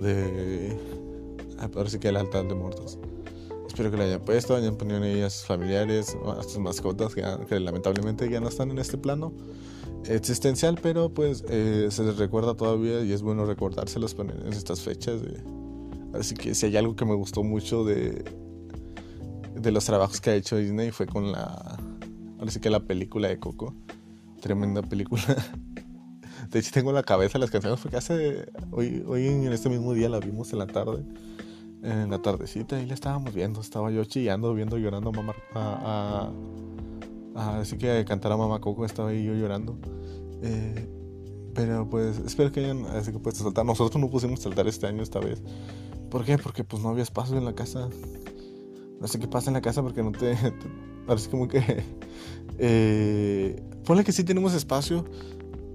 de, 0.00 0.74
ahora 1.60 1.90
sí 1.90 1.98
que 1.98 2.08
el 2.08 2.16
altar 2.16 2.48
de 2.48 2.54
muertos. 2.54 2.98
Espero 3.66 3.90
que 3.90 3.98
le 3.98 4.04
hayan 4.04 4.20
puesto, 4.20 4.56
hayan 4.56 4.76
ponido 4.76 4.96
en 4.96 5.04
ellas 5.04 5.44
familiares, 5.44 6.16
a 6.38 6.42
sus 6.42 6.56
mascotas 6.56 7.14
que, 7.14 7.60
lamentablemente 7.60 8.30
ya 8.30 8.40
no 8.40 8.48
están 8.48 8.70
en 8.70 8.78
este 8.78 8.96
plano 8.96 9.30
existencial, 10.08 10.78
pero 10.82 11.08
pues 11.08 11.44
eh, 11.48 11.88
se 11.90 12.02
les 12.04 12.16
recuerda 12.16 12.54
todavía 12.54 13.02
y 13.02 13.12
es 13.12 13.22
bueno 13.22 13.46
recordárselos 13.46 14.16
en 14.18 14.52
estas 14.52 14.80
fechas. 14.80 15.20
así 16.12 16.34
que 16.34 16.54
si 16.54 16.66
hay 16.66 16.76
algo 16.76 16.96
que 16.96 17.04
me 17.04 17.14
gustó 17.14 17.42
mucho 17.42 17.84
de, 17.84 18.24
de 19.54 19.72
los 19.72 19.84
trabajos 19.84 20.20
que 20.20 20.30
ha 20.30 20.34
hecho 20.34 20.56
Disney 20.56 20.90
fue 20.90 21.06
con 21.06 21.32
la 21.32 21.78
Ahora 22.38 22.60
que 22.60 22.70
la 22.70 22.80
película 22.80 23.28
de 23.28 23.38
Coco. 23.38 23.74
Tremenda 24.40 24.82
película. 24.82 25.22
De 26.50 26.58
hecho, 26.58 26.70
tengo 26.72 26.90
en 26.90 26.96
la 26.96 27.02
cabeza 27.02 27.38
las 27.38 27.50
canciones 27.50 27.80
porque 27.80 27.96
hace. 27.96 28.52
Hoy, 28.70 29.02
hoy 29.06 29.26
en 29.28 29.50
este 29.52 29.68
mismo 29.70 29.94
día 29.94 30.08
la 30.08 30.20
vimos 30.20 30.52
en 30.52 30.58
la 30.58 30.66
tarde. 30.66 31.04
En 31.82 32.10
la 32.10 32.20
tardecita 32.20 32.80
y 32.80 32.86
la 32.86 32.94
estábamos 32.94 33.32
viendo. 33.32 33.60
Estaba 33.60 33.90
yo 33.90 34.04
chillando, 34.04 34.52
viendo, 34.52 34.76
llorando 34.76 35.10
a 35.10 35.12
mamá. 35.12 35.34
A, 35.54 36.30
así 37.34 37.76
que 37.78 38.04
cantar 38.04 38.32
a 38.32 38.36
mamá 38.36 38.60
Coco 38.60 38.84
estaba 38.84 39.10
ahí 39.10 39.24
yo 39.24 39.34
llorando. 39.34 39.78
Eh, 40.42 40.88
pero 41.54 41.88
pues 41.88 42.18
espero 42.18 42.50
que 42.52 42.60
hayan 42.60 42.84
así 42.86 43.12
que 43.12 43.18
puesto 43.18 43.44
saltar. 43.44 43.64
Nosotros 43.64 44.00
no 44.00 44.10
pusimos 44.10 44.40
saltar 44.40 44.66
este 44.66 44.86
año 44.86 45.02
esta 45.02 45.20
vez. 45.20 45.42
¿Por 46.10 46.24
qué? 46.24 46.38
Porque 46.38 46.64
pues 46.64 46.82
no 46.82 46.90
había 46.90 47.02
espacio 47.02 47.36
en 47.36 47.44
la 47.44 47.54
casa. 47.54 47.88
No 49.00 49.08
sé 49.08 49.18
qué 49.18 49.28
pasa 49.28 49.50
en 49.50 49.54
la 49.54 49.60
casa 49.60 49.82
porque 49.82 50.02
no 50.02 50.12
te 50.12 50.36
Parece 51.06 51.30
como 51.30 51.48
que... 51.48 51.82
Eh, 52.56 53.60
ponle 53.84 54.04
que 54.04 54.12
sí 54.12 54.22
tenemos 54.22 54.54
espacio, 54.54 55.04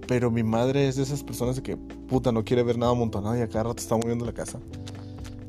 pero 0.08 0.30
mi 0.30 0.42
madre 0.42 0.88
es 0.88 0.96
de 0.96 1.02
esas 1.02 1.22
personas 1.22 1.56
de 1.56 1.62
que, 1.62 1.76
puta, 1.76 2.32
no 2.32 2.42
quiere 2.42 2.62
ver 2.62 2.78
nada 2.78 2.92
amontonado 2.92 3.36
y 3.36 3.42
a 3.42 3.48
cada 3.48 3.64
rato 3.64 3.82
está 3.82 3.98
moviendo 3.98 4.24
la 4.24 4.32
casa. 4.32 4.60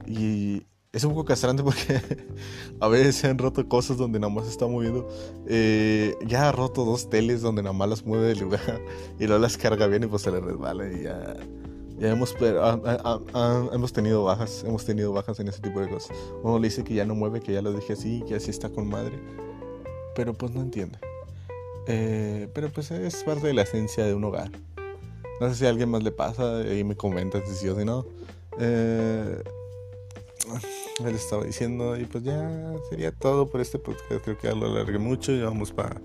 Y 0.05 0.63
es 0.93 1.03
un 1.03 1.11
poco 1.11 1.25
castrante 1.25 1.63
porque 1.63 2.01
a 2.79 2.87
veces 2.87 3.15
se 3.15 3.27
han 3.27 3.37
roto 3.37 3.67
cosas 3.67 3.97
donde 3.97 4.19
nada 4.19 4.33
más 4.33 4.47
está 4.47 4.67
moviendo. 4.67 5.07
Eh, 5.47 6.15
ya 6.25 6.49
ha 6.49 6.51
roto 6.51 6.85
dos 6.85 7.09
teles 7.09 7.41
donde 7.41 7.63
nada 7.63 7.73
más 7.73 7.89
las 7.89 8.05
mueve 8.05 8.27
del 8.27 8.39
lugar 8.39 8.81
y 9.19 9.25
luego 9.25 9.41
las 9.41 9.57
carga 9.57 9.87
bien 9.87 10.03
y 10.03 10.07
pues 10.07 10.21
se 10.23 10.31
le 10.31 10.39
resbala 10.39 10.91
y 10.91 11.03
ya 11.03 11.37
ya 11.99 12.09
hemos, 12.09 12.35
hemos 13.73 13.93
tenido 13.93 14.23
bajas, 14.23 14.63
hemos 14.65 14.83
tenido 14.83 15.13
bajas 15.13 15.39
en 15.39 15.49
ese 15.49 15.61
tipo 15.61 15.79
de 15.79 15.87
cosas. 15.87 16.17
Uno 16.41 16.57
le 16.57 16.69
dice 16.69 16.83
que 16.83 16.95
ya 16.95 17.05
no 17.05 17.13
mueve, 17.13 17.41
que 17.41 17.53
ya 17.53 17.61
lo 17.61 17.71
dije 17.71 17.93
así, 17.93 18.23
que 18.27 18.33
así 18.33 18.49
está 18.49 18.69
con 18.69 18.89
madre 18.89 19.19
pero 20.15 20.33
pues 20.33 20.51
no 20.53 20.61
entiende. 20.61 20.97
Eh, 21.87 22.47
pero 22.53 22.69
pues 22.69 22.91
es 22.91 23.23
parte 23.23 23.47
de 23.47 23.53
la 23.53 23.63
esencia 23.63 24.05
de 24.05 24.13
un 24.13 24.23
hogar. 24.23 24.51
No 25.39 25.49
sé 25.49 25.55
si 25.55 25.65
a 25.65 25.69
alguien 25.69 25.89
más 25.89 26.03
le 26.03 26.11
pasa 26.11 26.61
y 26.71 26.83
me 26.83 26.95
comenta 26.95 27.43
si 27.45 27.55
sí 27.55 27.69
o 27.69 27.77
si 27.77 27.85
no. 27.85 28.05
Eh, 28.59 29.43
él 30.99 31.15
estaba 31.15 31.43
diciendo 31.43 31.97
y 31.97 32.05
pues 32.05 32.23
ya 32.23 32.73
sería 32.89 33.11
todo 33.11 33.49
por 33.49 33.61
este 33.61 33.79
podcast. 33.79 34.23
Creo 34.23 34.37
que 34.37 34.47
ya 34.47 34.55
lo 34.55 34.67
alargué 34.67 34.99
mucho 34.99 35.31
y 35.31 35.41
vamos 35.41 35.71
para 35.71 36.01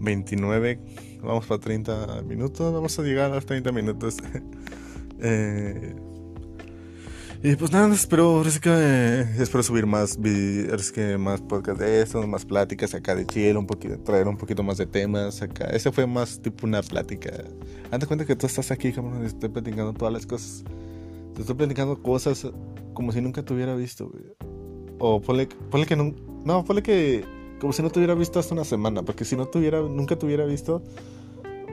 29, 0.00 0.80
vamos 1.22 1.46
para 1.46 1.60
30 1.60 2.22
minutos. 2.22 2.72
Vamos 2.72 2.98
a 2.98 3.02
llegar 3.02 3.30
a 3.30 3.34
los 3.36 3.46
30 3.46 3.72
minutos. 3.72 4.16
eh, 5.20 5.94
Y 7.44 7.56
pues 7.56 7.72
nada, 7.72 7.92
espero, 7.92 8.40
que, 8.62 9.26
espero 9.40 9.64
subir 9.64 9.84
más, 9.84 10.16
que 10.16 11.18
más 11.18 11.40
podcast 11.40 11.80
de 11.80 12.02
esto, 12.02 12.24
más 12.28 12.44
pláticas 12.44 12.94
acá 12.94 13.16
de 13.16 13.26
Chile, 13.26 13.56
un 13.56 13.66
poquito, 13.66 13.98
traer 13.98 14.28
un 14.28 14.36
poquito 14.36 14.62
más 14.62 14.78
de 14.78 14.86
temas 14.86 15.42
acá. 15.42 15.64
Ese 15.64 15.90
fue 15.90 16.06
más 16.06 16.40
tipo 16.40 16.66
una 16.68 16.82
plática. 16.82 17.32
Hazte 17.90 18.06
cuenta 18.06 18.24
que 18.26 18.36
tú 18.36 18.46
estás 18.46 18.70
aquí, 18.70 18.92
cabrón, 18.92 19.24
y 19.24 19.26
estoy 19.26 19.48
platicando 19.48 19.92
todas 19.92 20.14
las 20.14 20.24
cosas. 20.24 20.62
Te 21.34 21.40
estoy 21.40 21.56
platicando 21.56 22.02
cosas 22.02 22.46
como 22.94 23.12
si 23.12 23.20
nunca 23.20 23.42
te 23.44 23.54
hubiera 23.54 23.74
visto. 23.74 24.10
O 24.98 25.20
ponle, 25.20 25.48
ponle 25.70 25.86
que 25.86 25.96
no, 25.96 26.14
no, 26.44 26.64
ponle 26.64 26.82
que 26.82 27.24
como 27.60 27.72
si 27.72 27.82
no 27.82 27.90
te 27.90 28.00
hubiera 28.00 28.14
visto 28.14 28.40
hasta 28.40 28.54
una 28.54 28.64
semana, 28.64 29.02
porque 29.02 29.24
si 29.24 29.36
no 29.36 29.46
tuviera, 29.46 29.80
nunca 29.80 30.16
te 30.18 30.26
hubiera 30.26 30.44
visto, 30.44 30.82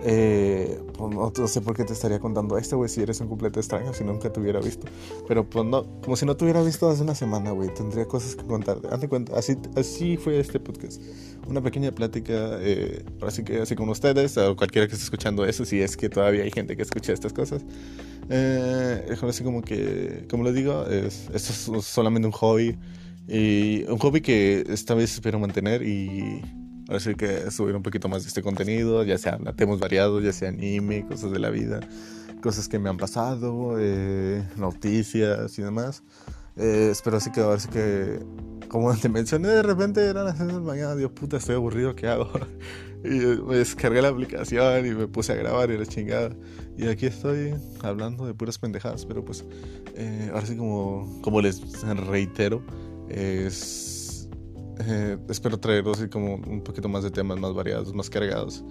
eh, 0.03 0.79
pues 0.97 1.13
no, 1.13 1.47
sé 1.47 1.61
por 1.61 1.75
qué 1.75 1.83
te 1.83 1.93
estaría 1.93 2.19
contando 2.19 2.57
esto, 2.57 2.77
güey, 2.77 2.89
si 2.89 3.01
eres 3.01 3.19
un 3.21 3.27
completo 3.27 3.59
extraño, 3.59 3.93
si 3.93 4.03
nunca 4.03 4.31
te 4.31 4.39
hubiera 4.39 4.59
visto. 4.59 4.87
Pero 5.27 5.49
pues 5.49 5.65
no, 5.65 5.85
como 6.01 6.15
si 6.15 6.25
no 6.25 6.35
te 6.37 6.45
hubiera 6.45 6.61
visto 6.61 6.89
hace 6.89 7.03
una 7.03 7.15
semana, 7.15 7.51
güey, 7.51 7.73
tendría 7.73 8.05
cosas 8.05 8.35
que 8.35 8.45
contarte. 8.45 8.87
Hazte 8.89 9.09
cuenta, 9.09 9.37
así, 9.37 9.57
así 9.75 10.17
fue 10.17 10.39
este 10.39 10.59
podcast. 10.59 11.01
Una 11.47 11.61
pequeña 11.61 11.91
plática, 11.91 12.59
eh, 12.61 13.03
así 13.21 13.43
que 13.43 13.61
así 13.61 13.75
con 13.75 13.89
ustedes, 13.89 14.37
o 14.37 14.55
cualquiera 14.55 14.87
que 14.87 14.93
esté 14.93 15.03
escuchando 15.03 15.45
eso, 15.45 15.65
si 15.65 15.81
es 15.81 15.97
que 15.97 16.09
todavía 16.09 16.43
hay 16.43 16.51
gente 16.51 16.77
que 16.77 16.83
escucha 16.83 17.11
estas 17.13 17.33
cosas. 17.33 17.63
Eh, 18.29 19.15
así 19.21 19.43
como 19.43 19.61
que, 19.61 20.25
como 20.29 20.43
lo 20.43 20.53
digo, 20.53 20.85
es, 20.85 21.29
esto 21.33 21.77
es 21.77 21.85
solamente 21.85 22.27
un 22.27 22.33
hobby. 22.33 22.77
Y 23.27 23.83
un 23.83 23.99
hobby 23.99 24.21
que 24.21 24.63
esta 24.69 24.95
vez 24.95 25.13
espero 25.13 25.37
mantener 25.37 25.83
y 25.83 26.41
Así 26.89 27.13
que 27.13 27.51
subir 27.51 27.75
un 27.75 27.83
poquito 27.83 28.09
más 28.09 28.23
de 28.23 28.29
este 28.29 28.41
contenido, 28.41 29.03
ya 29.03 29.17
sea 29.17 29.37
temas 29.55 29.79
variados, 29.79 30.23
ya 30.23 30.33
sea 30.33 30.49
anime, 30.49 31.05
cosas 31.05 31.31
de 31.31 31.39
la 31.39 31.51
vida, 31.51 31.79
cosas 32.41 32.67
que 32.67 32.79
me 32.79 32.89
han 32.89 32.97
pasado, 32.97 33.75
eh, 33.79 34.43
noticias 34.57 35.57
y 35.59 35.61
demás. 35.61 36.03
Eh, 36.55 36.89
espero 36.91 37.17
así 37.17 37.31
que 37.31 37.41
ahora 37.41 37.59
sí 37.59 37.69
que, 37.69 38.19
como 38.69 38.93
te 38.97 39.07
mencioné, 39.07 39.49
de 39.49 39.61
repente 39.61 40.03
eran 40.03 40.25
las 40.25 40.37
6 40.37 40.47
de 40.47 40.53
la 40.53 40.59
mañana, 40.61 40.95
Dios 40.95 41.11
puta, 41.11 41.37
estoy 41.37 41.55
aburrido, 41.55 41.95
¿qué 41.95 42.07
hago? 42.07 42.31
y 43.03 43.09
me 43.09 43.57
descargué 43.57 44.01
la 44.01 44.07
aplicación 44.07 44.87
y 44.87 44.89
me 44.91 45.07
puse 45.07 45.33
a 45.33 45.35
grabar 45.35 45.69
y 45.69 45.77
la 45.77 45.85
chingada. 45.85 46.35
Y 46.75 46.87
aquí 46.87 47.05
estoy 47.05 47.53
hablando 47.83 48.25
de 48.25 48.33
puras 48.33 48.57
pendejadas, 48.57 49.05
pero 49.05 49.23
pues 49.23 49.45
eh, 49.95 50.31
ahora 50.33 50.45
sí 50.47 50.57
como, 50.57 51.19
como 51.21 51.39
les 51.39 51.61
reitero, 51.83 52.63
es 53.09 53.98
eh, 54.79 55.17
espero 55.29 55.59
traeros 55.59 55.99
así 55.99 56.09
como 56.09 56.35
un 56.35 56.61
poquito 56.61 56.87
más 56.87 57.03
de 57.03 57.11
temas 57.11 57.39
más 57.39 57.53
variados, 57.53 57.93
más 57.93 58.09
cargados. 58.09 58.63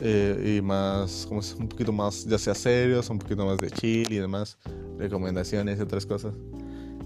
Eh, 0.00 0.56
y 0.56 0.62
más, 0.62 1.26
como 1.28 1.40
un 1.58 1.68
poquito 1.68 1.92
más, 1.92 2.24
ya 2.24 2.38
sea 2.38 2.54
serios, 2.54 3.08
un 3.10 3.18
poquito 3.18 3.44
más 3.44 3.58
de 3.58 3.70
chill 3.70 4.10
y 4.10 4.16
demás, 4.16 4.58
recomendaciones 4.98 5.78
y 5.78 5.82
otras 5.82 6.06
cosas. 6.06 6.34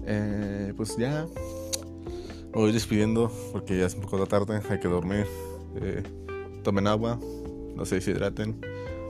Eh, 0.05 0.73
pues 0.77 0.95
ya, 0.97 1.27
me 2.53 2.61
voy 2.61 2.71
despidiendo 2.71 3.31
porque 3.51 3.77
ya 3.77 3.85
es 3.85 3.93
un 3.93 4.01
poco 4.01 4.25
tarde, 4.25 4.61
hay 4.69 4.79
que 4.79 4.87
dormir. 4.87 5.27
tomen 6.63 6.87
agua, 6.87 7.19
no 7.75 7.85
se 7.85 7.95
deshidraten, 7.95 8.59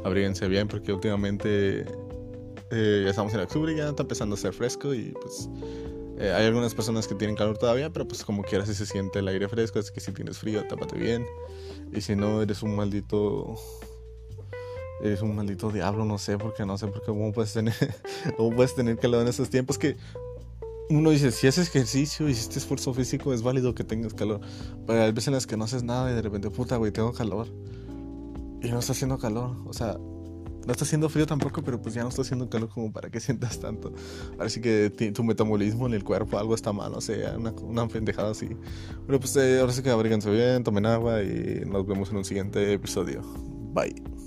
abríguense 0.03 0.47
bien 0.47 0.67
porque 0.67 0.91
últimamente 0.91 1.85
ya 2.71 3.09
estamos 3.09 3.33
en 3.33 3.41
octubre 3.41 3.71
y 3.71 3.77
ya 3.77 3.89
está 3.89 4.01
empezando 4.01 4.35
a 4.35 4.37
ser 4.37 4.53
fresco 4.53 4.93
y 4.93 5.13
pues 5.21 5.47
eh, 6.17 6.33
hay 6.33 6.45
algunas 6.45 6.73
personas 6.73 7.07
que 7.07 7.15
tienen 7.15 7.35
calor 7.35 7.57
todavía, 7.57 7.91
pero 7.91 8.07
pues 8.07 8.23
como 8.23 8.43
quieras 8.43 8.67
si 8.67 8.75
se 8.75 8.85
siente 8.85 9.19
el 9.19 9.27
aire 9.27 9.47
fresco, 9.47 9.79
así 9.79 9.93
que 9.93 9.99
si 9.99 10.11
tienes 10.11 10.37
frío, 10.37 10.65
tápate 10.67 10.97
bien. 10.97 11.25
Y 11.93 12.01
si 12.01 12.15
no, 12.15 12.41
eres 12.41 12.63
un 12.63 12.75
maldito... 12.75 13.55
Eres 14.99 15.21
un 15.21 15.35
maldito 15.35 15.69
diablo, 15.69 16.05
no 16.05 16.17
sé, 16.17 16.39
porque 16.39 16.65
no 16.65 16.75
sé, 16.75 16.87
porque 16.87 17.05
cómo 17.05 17.31
puedes 17.31 17.53
tener, 17.53 17.75
cómo 18.37 18.55
puedes 18.55 18.73
tener 18.73 18.97
calor 18.97 19.21
en 19.21 19.27
estos 19.27 19.47
tiempos 19.47 19.77
que 19.77 19.95
uno 20.89 21.09
dice, 21.09 21.31
si 21.31 21.47
haces 21.47 21.67
ejercicio 21.67 22.29
hiciste 22.29 22.59
esfuerzo 22.59 22.93
físico, 22.93 23.33
es 23.33 23.41
válido 23.41 23.75
que 23.75 23.83
tengas 23.83 24.13
calor. 24.13 24.39
Pero 24.85 25.03
hay 25.03 25.11
veces 25.11 25.27
en 25.27 25.33
las 25.33 25.45
que 25.45 25.57
no 25.57 25.65
haces 25.65 25.83
nada 25.83 26.11
y 26.11 26.15
de 26.15 26.21
repente, 26.21 26.49
puta, 26.49 26.77
güey, 26.77 26.91
tengo 26.91 27.13
calor. 27.13 27.47
Y 28.61 28.69
no 28.69 28.79
está 28.79 28.93
haciendo 28.93 29.17
calor. 29.17 29.55
O 29.65 29.73
sea, 29.73 29.97
no 30.67 30.73
está 30.73 30.83
haciendo 30.83 31.07
frío 31.07 31.25
tampoco, 31.25 31.63
pero 31.63 31.81
pues 31.81 31.95
ya 31.95 32.03
no 32.03 32.09
está 32.09 32.21
haciendo 32.21 32.49
calor 32.49 32.69
como 32.69 32.91
para 32.91 33.09
que 33.09 33.19
sientas 33.21 33.59
tanto. 33.59 33.93
Ahora 34.33 34.49
sí 34.49 34.61
que 34.61 34.91
tu 35.15 35.23
metabolismo 35.23 35.87
en 35.87 35.93
el 35.93 36.03
cuerpo, 36.03 36.37
algo 36.37 36.53
está 36.53 36.73
mal, 36.73 36.93
o 36.93 37.01
sea, 37.01 37.37
una, 37.37 37.51
una 37.51 37.87
pendejada 37.87 38.31
así. 38.31 38.49
Pero 39.07 39.19
pues 39.19 39.35
eh, 39.37 39.61
ahora 39.61 39.71
sí 39.71 39.81
que 39.81 39.89
abríganse 39.89 40.29
bien, 40.29 40.63
tomen 40.63 40.85
agua 40.85 41.23
y 41.23 41.63
nos 41.65 41.87
vemos 41.87 42.11
en 42.11 42.17
un 42.17 42.25
siguiente 42.25 42.73
episodio. 42.73 43.21
Bye. 43.73 44.26